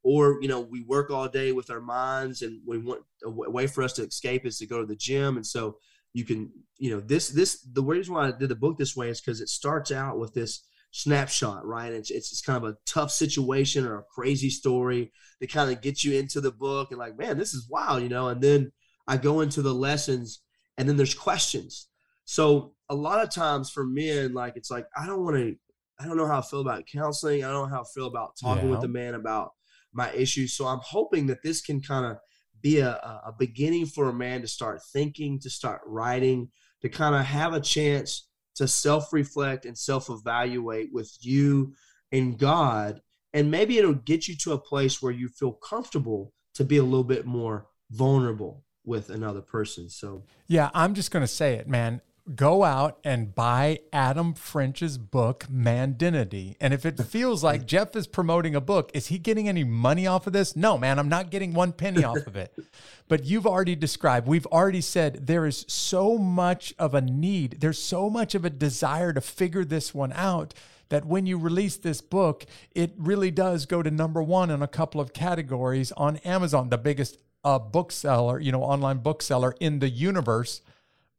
[0.02, 3.66] or you know we work all day with our minds and we want a way
[3.66, 5.76] for us to escape is to go to the gym and so
[6.12, 9.08] you can you know this this the reason why I did the book this way
[9.08, 12.76] is because it starts out with this snapshot right it's, it's it's kind of a
[12.86, 16.98] tough situation or a crazy story that kind of gets you into the book and
[16.98, 18.72] like man this is wild you know and then
[19.06, 20.40] I go into the lessons
[20.76, 21.88] and then there's questions
[22.28, 25.56] so a lot of times for men, like it's like I don't want to,
[25.98, 27.42] I don't know how I feel about counseling.
[27.42, 28.70] I don't know how I feel about talking yeah.
[28.72, 29.52] with the man about
[29.94, 30.54] my issues.
[30.54, 32.18] So I'm hoping that this can kind of
[32.60, 36.50] be a, a beginning for a man to start thinking, to start writing,
[36.82, 38.28] to kind of have a chance
[38.58, 41.74] to self reflect and self evaluate with you
[42.12, 43.00] and God.
[43.32, 46.84] And maybe it'll get you to a place where you feel comfortable to be a
[46.84, 49.90] little bit more vulnerable with another person.
[49.90, 52.00] So, yeah, I'm just going to say it, man
[52.34, 56.56] go out and buy Adam French's book, Mandentity.
[56.60, 60.06] And if it feels like Jeff is promoting a book, is he getting any money
[60.06, 60.54] off of this?
[60.56, 62.52] No, man, I'm not getting one penny off of it.
[63.08, 67.78] But you've already described, we've already said there is so much of a need, there's
[67.78, 70.52] so much of a desire to figure this one out
[70.90, 74.68] that when you release this book, it really does go to number one in a
[74.68, 79.88] couple of categories on Amazon, the biggest uh, bookseller, you know, online bookseller in the
[79.88, 80.60] universe.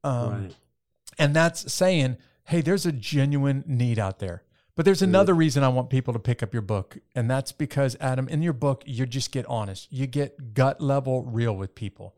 [0.04, 0.56] Um, right.
[1.20, 4.44] And that's saying, hey, there's a genuine need out there.
[4.76, 6.98] But there's another reason I want people to pick up your book.
[7.14, 9.92] And that's because, Adam, in your book, you just get honest.
[9.92, 12.16] You get gut level real with people.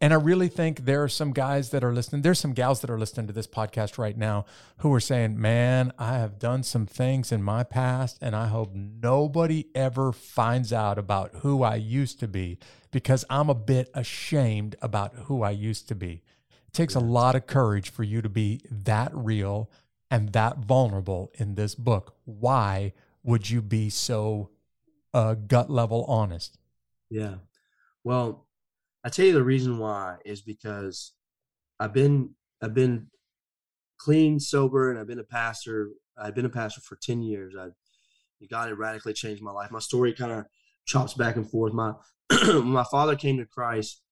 [0.00, 2.22] And I really think there are some guys that are listening.
[2.22, 4.44] There's some gals that are listening to this podcast right now
[4.78, 8.74] who are saying, Man, I have done some things in my past, and I hope
[8.74, 12.58] nobody ever finds out about who I used to be
[12.90, 16.22] because I'm a bit ashamed about who I used to be.
[16.70, 19.68] It takes a lot of courage for you to be that real
[20.08, 22.14] and that vulnerable in this book.
[22.26, 22.92] Why
[23.24, 24.50] would you be so
[25.12, 26.58] uh, gut level honest?
[27.10, 27.38] Yeah.
[28.04, 28.46] Well,
[29.02, 31.12] I tell you the reason why is because
[31.80, 33.08] I've been I've been
[33.98, 35.90] clean, sober, and I've been a pastor.
[36.16, 37.56] I've been a pastor for ten years.
[37.58, 37.70] I
[38.48, 39.72] God had radically changed my life.
[39.72, 40.44] My story kind of
[40.86, 41.72] chops back and forth.
[41.72, 41.94] My
[42.62, 44.02] my father came to Christ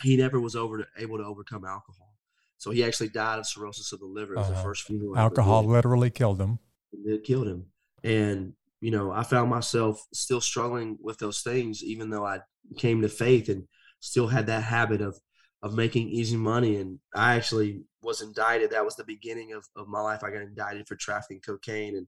[0.00, 2.14] he never was over able to overcome alcohol.
[2.58, 4.34] So he actually died of cirrhosis of the liver.
[4.34, 4.64] It was uh, the uh-huh.
[4.64, 5.18] first funeral.
[5.18, 6.60] Alcohol literally killed him.
[6.92, 7.66] It killed him.
[8.04, 12.40] And, you know, I found myself still struggling with those things, even though I
[12.76, 13.66] came to faith and
[13.98, 15.18] still had that habit of,
[15.60, 16.76] of making easy money.
[16.76, 18.70] And I actually was indicted.
[18.70, 20.22] That was the beginning of, of my life.
[20.22, 21.96] I got indicted for trafficking cocaine.
[21.96, 22.06] And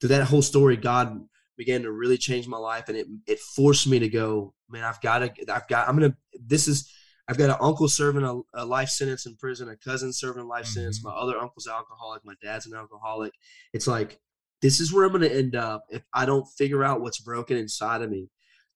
[0.00, 1.20] through that whole story, God
[1.56, 2.88] began to really change my life.
[2.88, 6.12] And it, it forced me to go, man, I've got to, I've got, I'm going
[6.12, 6.92] to, this is,
[7.28, 10.46] I've got an uncle serving a, a, life sentence in prison, a cousin serving a
[10.46, 10.74] life mm-hmm.
[10.74, 11.02] sentence.
[11.02, 12.24] My other uncle's alcoholic.
[12.24, 13.32] My dad's an alcoholic.
[13.72, 14.20] It's like
[14.62, 17.56] this is where I'm going to end up if I don't figure out what's broken
[17.56, 18.28] inside of me.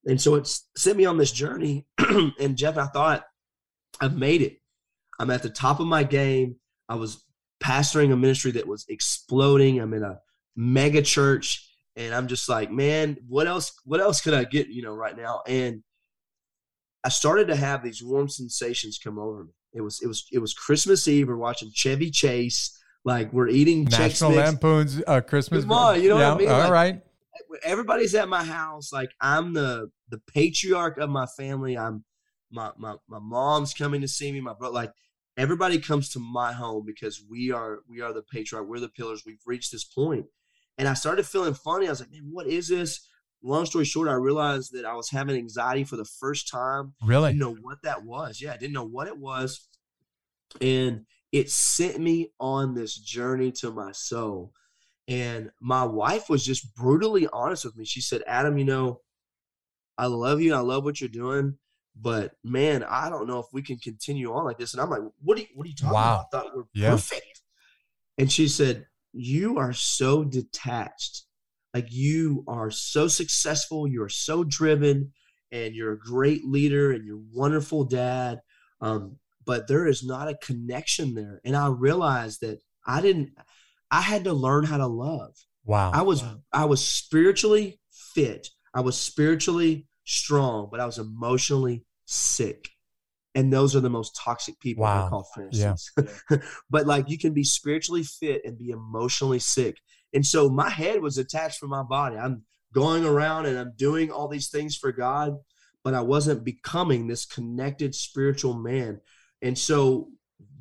[0.06, 1.86] And so it's sent me on this journey.
[1.98, 3.24] and Jeff, I thought
[4.00, 4.56] I've made it.
[5.18, 6.56] I'm at the top of my game.
[6.88, 7.24] I was
[7.62, 9.80] pastoring a ministry that was exploding.
[9.80, 10.18] I'm in a
[10.56, 13.72] mega church, and I'm just like, man, what else?
[13.84, 14.68] What else could I get?
[14.68, 15.82] You know, right now, and
[17.04, 19.52] I started to have these warm sensations come over me.
[19.72, 21.28] It was it was it was Christmas Eve.
[21.28, 22.76] We're watching Chevy Chase.
[23.04, 25.64] Like we're eating National Lampoon's uh, Christmas.
[25.64, 26.48] Come on, you know yeah, what I mean?
[26.50, 27.02] All like, right.
[27.62, 28.92] Everybody's at my house.
[28.92, 31.78] Like I'm the the patriarch of my family.
[31.78, 32.04] I'm
[32.50, 34.40] my my my mom's coming to see me.
[34.40, 34.92] My brother, like
[35.38, 38.68] everybody comes to my home because we are we are the patriarch.
[38.68, 39.22] We're the pillars.
[39.24, 40.26] We've reached this point,
[40.76, 41.86] and I started feeling funny.
[41.86, 43.08] I was like, man, what is this?
[43.42, 46.94] Long story short, I realized that I was having anxiety for the first time.
[47.04, 47.30] Really?
[47.30, 48.40] Didn't know what that was.
[48.40, 49.68] Yeah, I didn't know what it was.
[50.60, 54.52] And it sent me on this journey to my soul.
[55.08, 57.84] And my wife was just brutally honest with me.
[57.84, 59.00] She said, Adam, you know,
[59.98, 60.54] I love you.
[60.54, 61.56] I love what you're doing.
[62.00, 64.72] But man, I don't know if we can continue on like this.
[64.72, 66.26] And I'm like, what are you, what are you talking wow.
[66.30, 66.42] about?
[66.42, 66.90] I thought we're yeah.
[66.90, 67.42] perfect.
[68.18, 71.24] And she said, You are so detached
[71.74, 75.12] like you are so successful, you're so driven,
[75.52, 78.40] and you're a great leader and you're a wonderful dad.
[78.80, 81.40] Um, but there is not a connection there.
[81.44, 83.30] And I realized that I didn't,
[83.90, 85.34] I had to learn how to love.
[85.64, 85.90] Wow.
[85.92, 86.36] I was, wow.
[86.52, 88.48] I was spiritually fit.
[88.74, 92.68] I was spiritually strong, but I was emotionally sick.
[93.34, 95.08] And those are the most toxic people wow.
[95.08, 95.92] call Pharisees.
[95.96, 96.38] Yeah.
[96.70, 99.76] but like you can be spiritually fit and be emotionally sick.
[100.12, 102.16] And so my head was attached from my body.
[102.16, 102.42] I'm
[102.74, 105.36] going around and I'm doing all these things for God,
[105.84, 109.00] but I wasn't becoming this connected spiritual man.
[109.42, 110.08] And so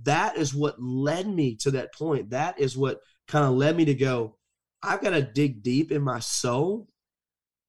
[0.03, 2.31] that is what led me to that point.
[2.31, 4.37] That is what kind of led me to go,
[4.81, 6.87] I've got to dig deep in my soul.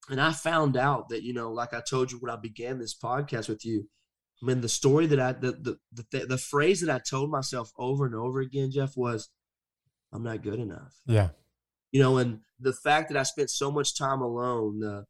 [0.09, 2.97] And I found out that, you know, like I told you when I began this
[2.97, 3.89] podcast with you,
[4.43, 5.53] I mean, the story that I, the,
[5.93, 9.29] the, the, the phrase that I told myself over and over again, Jeff, was,
[10.13, 10.95] I'm not good enough.
[11.07, 11.29] Yeah
[11.93, 15.05] you know, and the fact that I spent so much time alone, the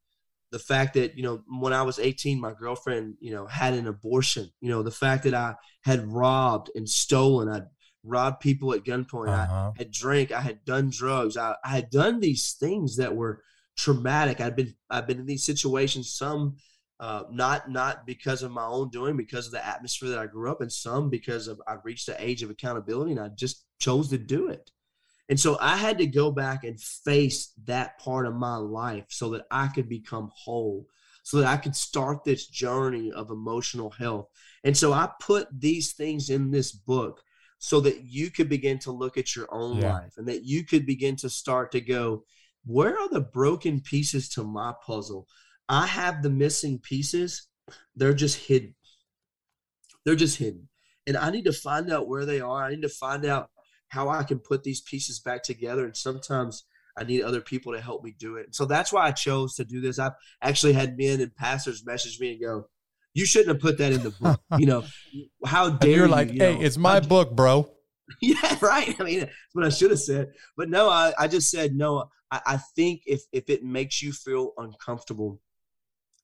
[0.51, 3.87] the fact that you know when I was 18, my girlfriend, you know, had an
[3.87, 7.63] abortion, you know, the fact that I had robbed and stolen, I
[8.03, 9.73] robbed people at gunpoint, uh-huh.
[9.75, 13.43] I had drank, I had done drugs, I, I had done these things that were
[13.77, 14.41] traumatic.
[14.41, 16.57] I've been I've been in these situations, some
[16.99, 20.51] uh, not not because of my own doing, because of the atmosphere that I grew
[20.51, 24.11] up in, some because of I reached the age of accountability and I just chose
[24.11, 24.71] to do it.
[25.31, 29.31] And so I had to go back and face that part of my life so
[29.31, 30.89] that I could become whole,
[31.23, 34.27] so that I could start this journey of emotional health.
[34.65, 37.23] And so I put these things in this book
[37.59, 39.95] so that you could begin to look at your own yeah.
[39.95, 42.25] life and that you could begin to start to go,
[42.67, 45.29] where are the broken pieces to my puzzle?
[45.69, 47.47] I have the missing pieces,
[47.95, 48.75] they're just hidden.
[50.05, 50.69] They're just hidden.
[51.07, 52.65] And I need to find out where they are.
[52.65, 53.51] I need to find out
[53.91, 55.85] how I can put these pieces back together.
[55.85, 56.65] And sometimes
[56.97, 58.55] I need other people to help me do it.
[58.55, 59.99] So that's why I chose to do this.
[59.99, 62.69] I've actually had men and pastors message me and go,
[63.15, 64.85] "You shouldn't have put that in the book." you know,
[65.45, 67.71] how dare you're you, like, you "Hey, it's my book, bro."
[68.21, 68.97] Yeah, right.
[68.99, 70.33] I mean, that's what I should have said.
[70.57, 72.11] But no, I, I just said no.
[72.29, 75.41] I, I think if if it makes you feel uncomfortable,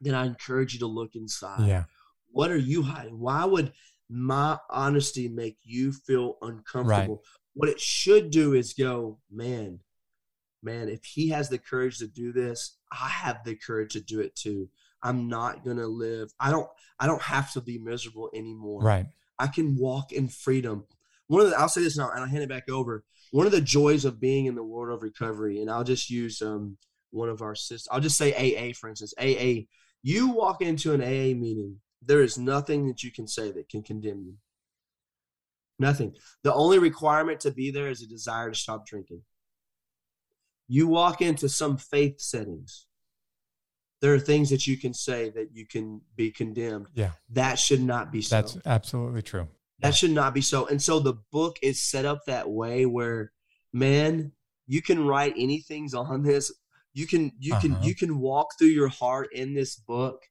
[0.00, 1.68] then I encourage you to look inside.
[1.68, 1.84] Yeah.
[2.32, 3.20] What are you hiding?
[3.20, 3.72] Why would
[4.10, 7.22] my honesty make you feel uncomfortable?
[7.22, 7.24] Right.
[7.56, 9.80] What it should do is go, man,
[10.62, 14.20] man, if he has the courage to do this, I have the courage to do
[14.20, 14.68] it too.
[15.02, 16.30] I'm not going to live.
[16.38, 16.68] I don't
[17.00, 18.82] I don't have to be miserable anymore.
[18.82, 19.06] Right.
[19.38, 20.84] I can walk in freedom.
[21.28, 23.04] One of the I'll say this now and I'll hand it back over.
[23.30, 26.42] One of the joys of being in the world of recovery, and I'll just use
[26.42, 26.76] um
[27.10, 27.88] one of our sisters.
[27.90, 29.14] I'll just say AA, for instance.
[29.18, 29.66] AA,
[30.02, 33.82] you walk into an AA meeting, there is nothing that you can say that can
[33.82, 34.34] condemn you.
[35.78, 36.14] Nothing.
[36.42, 39.22] The only requirement to be there is a desire to stop drinking.
[40.68, 42.86] You walk into some faith settings,
[44.00, 46.86] there are things that you can say that you can be condemned.
[46.94, 47.10] Yeah.
[47.30, 48.36] That should not be so.
[48.36, 49.48] That's absolutely true.
[49.80, 50.66] That should not be so.
[50.66, 53.32] And so the book is set up that way where,
[53.72, 54.32] man,
[54.66, 56.52] you can write anything on this.
[56.92, 57.60] You can you uh-huh.
[57.60, 60.22] can you can walk through your heart in this book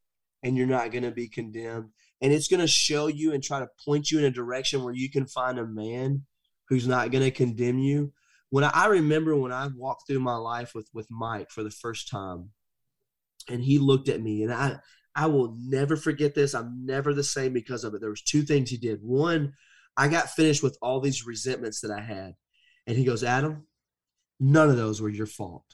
[0.42, 1.90] and you're not going to be condemned
[2.22, 4.94] and it's going to show you and try to point you in a direction where
[4.94, 6.24] you can find a man
[6.70, 8.14] who's not going to condemn you.
[8.50, 11.72] When I, I, remember when I walked through my life with with Mike for the
[11.72, 12.52] first time,
[13.50, 14.78] and he looked at me, and I
[15.16, 16.54] I will never forget this.
[16.54, 18.02] I'm never the same because of it.
[18.02, 19.00] There was two things he did.
[19.02, 19.54] One,
[19.98, 22.36] I got finished with all these resentments that I had,
[22.88, 23.68] and he goes, Adam,
[24.40, 25.66] none of those were your fault.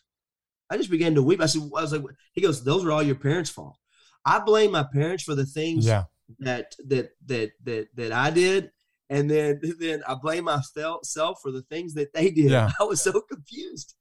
[0.69, 1.41] I just began to weep.
[1.41, 3.77] I said, I was like, he goes, those were all your parents' fault.
[4.25, 6.03] I blame my parents for the things yeah
[6.39, 8.71] that that that that that I did,
[9.09, 12.51] and then then I blame myself for the things that they did.
[12.51, 12.71] Yeah.
[12.79, 13.95] I was so confused.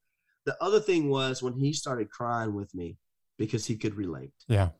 [0.46, 2.96] The other thing was when he started crying with me
[3.38, 4.32] because he could relate.
[4.48, 4.70] Yeah.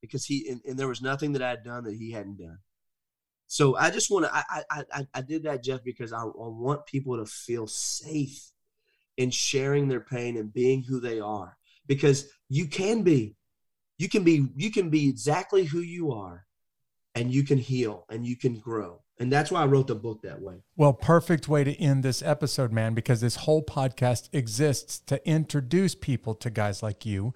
[0.00, 2.58] Because he and, and there was nothing that I had done that he hadn't done.
[3.46, 6.86] So I just want to I, I I did that Jeff because I, I want
[6.86, 8.50] people to feel safe
[9.16, 13.36] in sharing their pain and being who they are because you can be
[13.98, 16.46] you can be you can be exactly who you are
[17.14, 19.00] and you can heal and you can grow.
[19.18, 20.62] And that's why I wrote the book that way.
[20.76, 25.94] Well, perfect way to end this episode, man, because this whole podcast exists to introduce
[25.94, 27.32] people to guys like you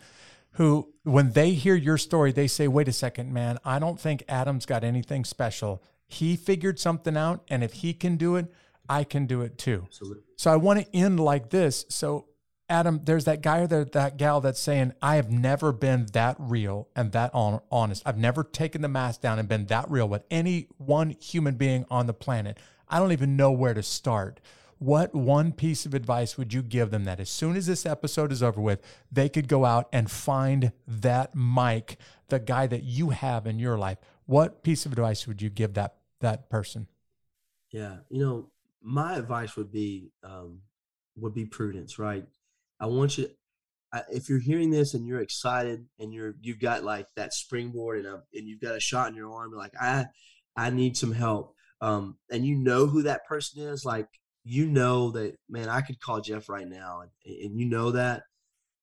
[0.52, 4.24] who, when they hear your story, they say, wait a second, man, I don't think
[4.26, 5.82] Adam's got anything special.
[6.06, 7.44] He figured something out.
[7.48, 8.46] And if he can do it,
[8.88, 9.82] I can do it too.
[9.86, 10.22] Absolutely.
[10.36, 11.84] So I want to end like this.
[11.88, 12.26] So
[12.68, 16.88] Adam, there's that guy or that gal that's saying, I have never been that real
[16.96, 18.02] and that honest.
[18.04, 21.86] I've never taken the mask down and been that real with any one human being
[21.90, 22.58] on the planet.
[22.88, 24.40] I don't even know where to start.
[24.78, 28.30] what one piece of advice would you give them that as soon as this episode
[28.30, 31.98] is over with, they could go out and find that Mike,
[32.28, 33.98] the guy that you have in your life?
[34.26, 36.88] What piece of advice would you give that that person?
[37.70, 38.50] Yeah, you know,
[38.82, 40.60] my advice would be um,
[41.16, 42.26] would be prudence, right?
[42.80, 43.28] I want you
[44.10, 48.06] if you're hearing this and you're excited and you're you've got like that springboard and
[48.06, 50.06] a, and you've got a shot in your arm, like I
[50.56, 54.08] I need some help, um, and you know who that person is, like
[54.44, 58.22] you know that man, I could call Jeff right now, and, and you know that,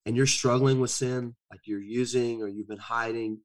[0.06, 3.39] and you're struggling with sin, like you're using or you've been hiding,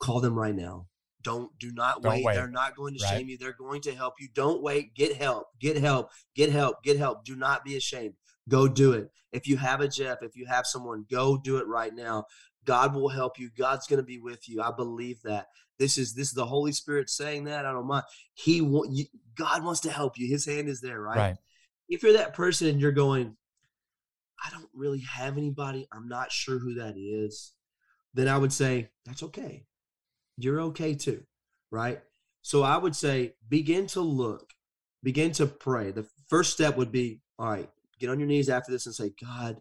[0.00, 0.86] call them right now.
[1.22, 2.22] Don't do not wait.
[2.22, 2.34] wait.
[2.34, 3.16] They're not going to right.
[3.16, 3.38] shame you.
[3.38, 4.28] They're going to help you.
[4.34, 4.94] Don't wait.
[4.94, 5.46] Get help.
[5.58, 6.10] Get help.
[6.34, 6.82] Get help.
[6.84, 7.24] Get help.
[7.24, 8.12] Do not be ashamed.
[8.48, 9.10] Go do it.
[9.32, 12.26] If you have a Jeff, if you have someone, go do it right now.
[12.64, 13.50] God will help you.
[13.56, 14.62] God's going to be with you.
[14.62, 15.46] I believe that.
[15.78, 17.66] This is this is the Holy Spirit saying that.
[17.66, 18.04] I don't mind.
[18.34, 20.28] He want you, God wants to help you.
[20.28, 21.16] His hand is there, right?
[21.16, 21.36] right?
[21.88, 23.36] If you're that person and you're going,
[24.42, 25.88] I don't really have anybody.
[25.92, 27.52] I'm not sure who that is.
[28.14, 29.66] Then I would say that's okay.
[30.36, 31.24] You're okay too,
[31.70, 32.00] right?
[32.42, 34.50] So I would say begin to look,
[35.02, 35.90] begin to pray.
[35.90, 39.12] The first step would be, all right, get on your knees after this and say,
[39.22, 39.56] God,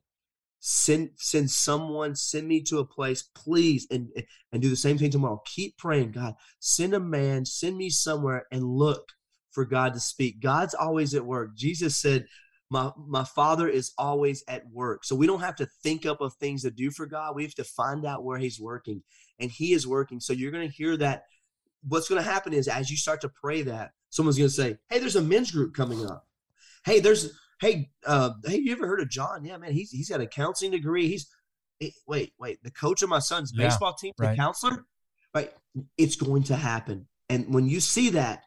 [0.59, 4.21] send send someone, send me to a place, please, and eh,
[4.51, 5.41] and do the same thing tomorrow.
[5.45, 9.11] Keep praying, God, send a man, send me somewhere, and look
[9.51, 10.39] for God to speak.
[10.39, 11.55] God's always at work.
[11.55, 12.25] Jesus said,
[12.73, 16.33] my my father is always at work so we don't have to think up of
[16.33, 19.03] things to do for god we have to find out where he's working
[19.39, 21.23] and he is working so you're going to hear that
[21.87, 24.75] what's going to happen is as you start to pray that someone's going to say
[24.89, 26.25] hey there's a men's group coming up
[26.83, 29.45] hey there's hey, uh, hey, you ever heard of John?
[29.45, 31.07] Yeah, man, he's he's got a counseling degree.
[31.07, 31.27] He's
[31.79, 34.85] hey, wait, wait, the coach of my son's yeah, baseball team, the counselor.
[35.33, 35.51] Right,
[35.97, 37.07] it's going to happen.
[37.29, 38.43] And when you see that,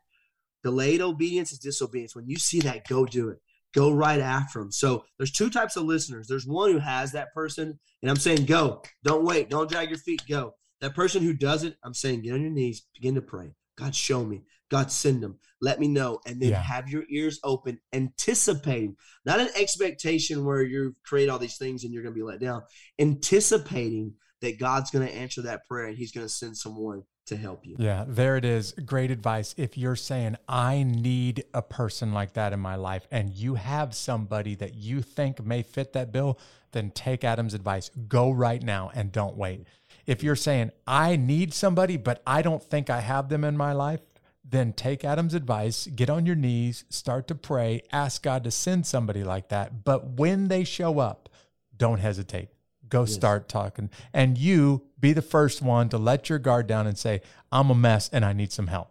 [0.62, 2.14] delayed obedience is disobedience.
[2.14, 3.38] When you see that, go do it.
[3.74, 4.70] Go right after them.
[4.70, 6.28] So there's two types of listeners.
[6.28, 8.82] There's one who has that person, and I'm saying go.
[9.02, 9.50] Don't wait.
[9.50, 10.22] Don't drag your feet.
[10.28, 10.54] Go.
[10.82, 13.54] That person who doesn't, I'm saying get on your knees, begin to pray.
[13.76, 14.42] God, show me.
[14.70, 15.38] God, send them.
[15.60, 16.20] Let me know.
[16.26, 16.60] And then yeah.
[16.60, 21.92] have your ears open, anticipating, not an expectation where you create all these things and
[21.92, 22.62] you're going to be let down,
[22.98, 27.36] anticipating that God's going to answer that prayer and he's going to send someone to
[27.36, 27.76] help you.
[27.78, 28.72] Yeah, there it is.
[28.72, 29.54] Great advice.
[29.56, 33.94] If you're saying, I need a person like that in my life, and you have
[33.94, 36.38] somebody that you think may fit that bill,
[36.72, 37.90] then take Adam's advice.
[38.08, 39.66] Go right now and don't wait.
[40.06, 43.72] If you're saying, I need somebody, but I don't think I have them in my
[43.72, 44.00] life,
[44.48, 48.86] then take Adam's advice, get on your knees, start to pray, ask God to send
[48.86, 49.84] somebody like that.
[49.84, 51.28] But when they show up,
[51.76, 52.48] don't hesitate.
[52.88, 53.14] Go yes.
[53.14, 53.90] start talking.
[54.12, 57.74] And you be the first one to let your guard down and say, I'm a
[57.74, 58.90] mess and I need some help.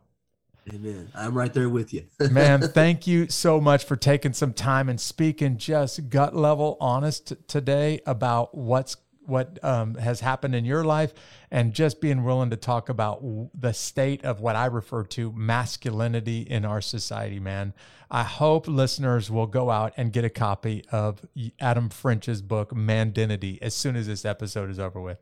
[0.74, 1.10] Amen.
[1.14, 2.06] I'm right there with you.
[2.32, 7.34] Man, thank you so much for taking some time and speaking just gut level honest
[7.48, 8.96] today about what's
[9.28, 11.14] what um, has happened in your life
[11.52, 13.24] and just being willing to talk about
[13.54, 17.74] the state of what I refer to masculinity in our society, man.
[18.10, 21.26] I hope listeners will go out and get a copy of
[21.60, 25.20] Adam French's book, Mandentity, as soon as this episode is over with.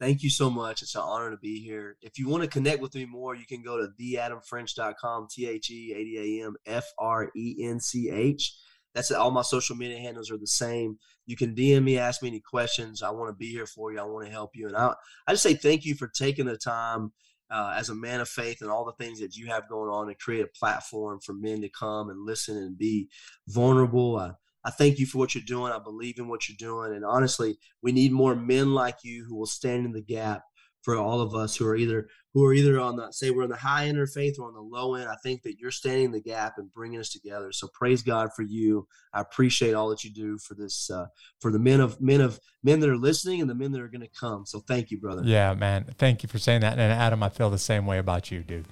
[0.00, 0.80] Thank you so much.
[0.80, 1.98] It's an honor to be here.
[2.00, 5.70] If you want to connect with me more, you can go to theadamfrench.com, T H
[5.70, 8.56] E A D A M F R E N C H.
[8.94, 9.16] That's it.
[9.16, 10.98] All my social media handles are the same.
[11.26, 13.02] You can DM me, ask me any questions.
[13.02, 14.00] I want to be here for you.
[14.00, 14.66] I want to help you.
[14.66, 14.94] And I,
[15.26, 17.12] I just say thank you for taking the time
[17.50, 20.08] uh, as a man of faith and all the things that you have going on
[20.08, 23.08] to create a platform for men to come and listen and be
[23.48, 24.16] vulnerable.
[24.16, 24.32] I,
[24.64, 25.72] I thank you for what you're doing.
[25.72, 26.94] I believe in what you're doing.
[26.94, 30.42] And honestly, we need more men like you who will stand in the gap
[30.82, 33.48] for all of us who are either who are either on the say we're on
[33.48, 35.08] the high end of faith or on the low end.
[35.08, 37.52] I think that you're standing the gap and bringing us together.
[37.52, 38.86] So praise God for you.
[39.12, 41.06] I appreciate all that you do for this uh,
[41.40, 43.88] for the men of men of men that are listening and the men that are
[43.88, 44.46] going to come.
[44.46, 45.22] So thank you, brother.
[45.24, 45.86] Yeah, man.
[45.98, 46.78] Thank you for saying that.
[46.78, 48.66] And Adam, I feel the same way about you, dude.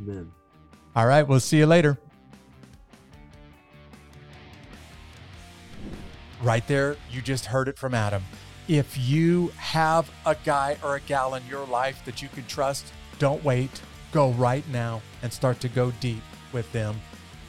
[0.00, 0.30] Amen.
[0.96, 1.98] All right, we'll see you later.
[6.40, 8.22] Right there, you just heard it from Adam.
[8.68, 12.86] If you have a guy or a gal in your life that you can trust,
[13.18, 13.82] don't wait.
[14.10, 16.96] Go right now and start to go deep with them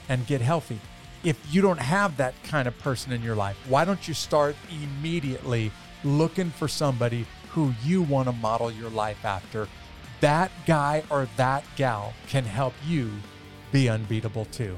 [0.09, 0.79] and get healthy.
[1.23, 4.57] If you don't have that kind of person in your life, why don't you start
[4.69, 5.71] immediately
[6.03, 9.69] looking for somebody who you want to model your life after?
[10.19, 13.09] That guy or that gal can help you
[13.71, 14.77] be unbeatable too.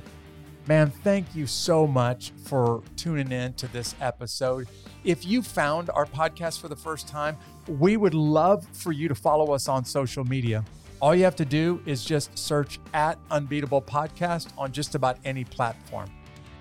[0.67, 4.67] Man, thank you so much for tuning in to this episode.
[5.05, 7.37] If you found our podcast for the first time,
[7.79, 10.65] we would love for you to follow us on social media.
[11.01, 15.45] All you have to do is just search at Unbeatable Podcast on just about any
[15.45, 16.09] platform.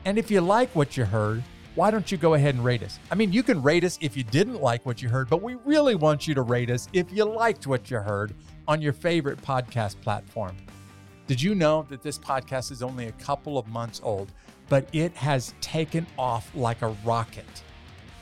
[0.04, 1.42] And if you like what you heard,
[1.74, 3.00] why don't you go ahead and rate us?
[3.11, 5.57] I mean, you can rate us if you didn't like what you heard, but we
[5.64, 8.34] really want you to rate us if you liked what you heard
[8.68, 10.57] on your favorite podcast platform.
[11.27, 14.31] Did you know that this podcast is only a couple of months old,
[14.68, 17.62] but it has taken off like a rocket?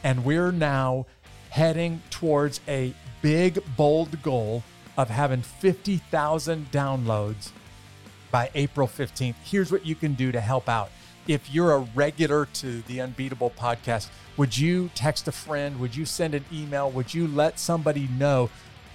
[0.03, 1.07] And we're now
[1.51, 4.63] heading towards a big, bold goal
[4.97, 7.51] of having 50,000 downloads
[8.31, 9.35] by April 15th.
[9.45, 10.91] Here's what you can do to help out
[11.27, 15.79] if you're a regular to the Unbeatable podcast, would you text a friend?
[15.81, 16.91] Would you send an email?
[16.91, 18.51] Would you let somebody know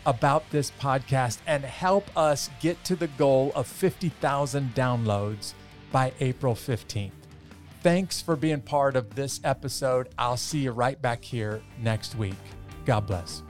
[0.06, 5.54] about this podcast and help us get to the goal of 50,000 downloads
[5.92, 7.12] by April 15th?
[7.82, 10.10] Thanks for being part of this episode.
[10.18, 12.36] I'll see you right back here next week.
[12.86, 13.44] God bless.